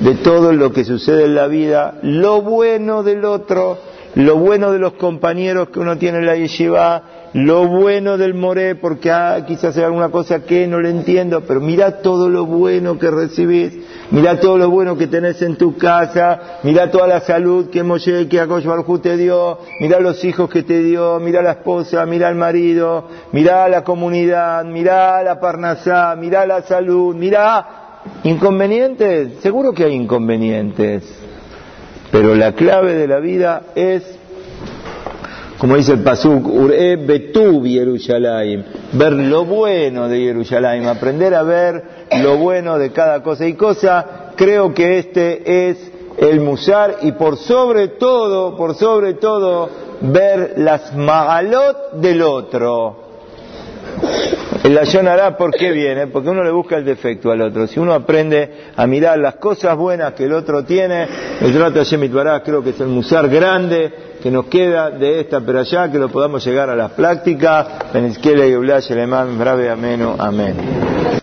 de 0.00 0.14
todo 0.14 0.54
lo 0.54 0.72
que 0.72 0.84
sucede 0.84 1.24
en 1.24 1.34
la 1.34 1.46
vida, 1.46 1.98
lo 2.02 2.40
bueno 2.40 3.02
del 3.02 3.26
otro, 3.26 3.76
lo 4.14 4.36
bueno 4.36 4.72
de 4.72 4.78
los 4.78 4.94
compañeros 4.94 5.68
que 5.68 5.78
uno 5.78 5.98
tiene 5.98 6.18
en 6.18 6.26
la 6.26 6.36
yeshiva, 6.36 7.02
lo 7.34 7.66
bueno 7.66 8.16
del 8.16 8.32
moré, 8.34 8.74
porque 8.76 9.10
ah, 9.10 9.44
quizás 9.46 9.76
hay 9.76 9.84
alguna 9.84 10.08
cosa 10.08 10.44
que 10.44 10.66
no 10.66 10.80
le 10.80 10.90
entiendo, 10.90 11.42
pero 11.42 11.60
mira 11.60 11.98
todo 12.00 12.28
lo 12.28 12.46
bueno 12.46 12.98
que 12.98 13.10
recibís, 13.10 13.74
mira 14.10 14.40
todo 14.40 14.56
lo 14.56 14.70
bueno 14.70 14.96
que 14.96 15.08
tenés 15.08 15.42
en 15.42 15.56
tu 15.56 15.76
casa, 15.76 16.60
mira 16.62 16.90
toda 16.90 17.06
la 17.06 17.20
salud 17.20 17.68
que 17.70 17.82
Moshe, 17.82 18.28
que 18.28 18.40
Akosh 18.40 18.64
Baruj 18.64 19.00
te 19.02 19.16
dio, 19.16 19.58
mira 19.80 20.00
los 20.00 20.24
hijos 20.24 20.48
que 20.48 20.62
te 20.62 20.82
dio, 20.82 21.20
mira 21.20 21.42
la 21.42 21.52
esposa, 21.52 22.06
mira 22.06 22.28
el 22.28 22.36
marido, 22.36 23.08
mira 23.32 23.68
la 23.68 23.84
comunidad, 23.84 24.64
mira 24.64 25.22
la 25.22 25.38
parnasá, 25.38 26.16
mira 26.16 26.46
la 26.46 26.62
salud, 26.62 27.14
mira 27.14 27.82
¿Inconvenientes? 28.22 29.40
Seguro 29.40 29.72
que 29.72 29.84
hay 29.84 29.94
inconvenientes. 29.94 31.02
Pero 32.10 32.34
la 32.34 32.52
clave 32.52 32.94
de 32.94 33.08
la 33.08 33.18
vida 33.18 33.62
es, 33.74 34.18
como 35.58 35.76
dice 35.76 35.92
el 35.92 36.02
Pasuk, 36.02 36.46
Ure 36.46 36.96
Betuv 36.96 37.64
Yerushalayim, 37.64 38.62
ver 38.92 39.12
lo 39.12 39.44
bueno 39.44 40.08
de 40.08 40.20
Yerushalayim, 40.20 40.86
aprender 40.88 41.34
a 41.34 41.42
ver 41.42 41.82
lo 42.22 42.36
bueno 42.38 42.78
de 42.78 42.90
cada 42.90 43.22
cosa 43.22 43.46
y 43.46 43.54
cosa. 43.54 44.32
Creo 44.36 44.74
que 44.74 44.98
este 44.98 45.70
es 45.70 45.92
el 46.18 46.40
Musar 46.40 46.98
y 47.02 47.12
por 47.12 47.36
sobre 47.36 47.88
todo, 47.88 48.56
por 48.56 48.74
sobre 48.74 49.14
todo, 49.14 49.70
ver 50.00 50.54
las 50.56 50.94
magalot 50.96 51.94
del 51.94 52.22
otro. 52.22 53.04
El 54.64 54.74
Lashon 54.74 55.06
Hará, 55.06 55.36
¿por 55.36 55.50
qué 55.50 55.72
viene? 55.72 56.06
Porque 56.06 56.30
uno 56.30 56.42
le 56.42 56.50
busca 56.50 56.76
el 56.76 56.86
defecto 56.86 57.30
al 57.30 57.42
otro. 57.42 57.66
Si 57.66 57.78
uno 57.78 57.92
aprende 57.92 58.70
a 58.74 58.86
mirar 58.86 59.18
las 59.18 59.34
cosas 59.34 59.76
buenas 59.76 60.14
que 60.14 60.24
el 60.24 60.32
otro 60.32 60.64
tiene, 60.64 61.06
el 61.42 61.52
Trata 61.52 61.82
Bará 62.10 62.42
creo 62.42 62.62
que 62.62 62.70
es 62.70 62.80
el 62.80 62.88
musar 62.88 63.28
grande 63.28 64.13
que 64.24 64.30
nos 64.30 64.46
queda 64.46 64.88
de 64.88 65.20
esta 65.20 65.42
pero 65.42 65.60
allá, 65.60 65.92
que 65.92 65.98
lo 65.98 66.08
podamos 66.08 66.42
llegar 66.46 66.70
a 66.70 66.74
las 66.74 66.92
prácticas. 66.92 67.92
Benizquele 67.92 68.48
y 68.48 68.54
Brave 69.36 69.68
Ameno. 69.68 70.16
Amén. 70.18 71.20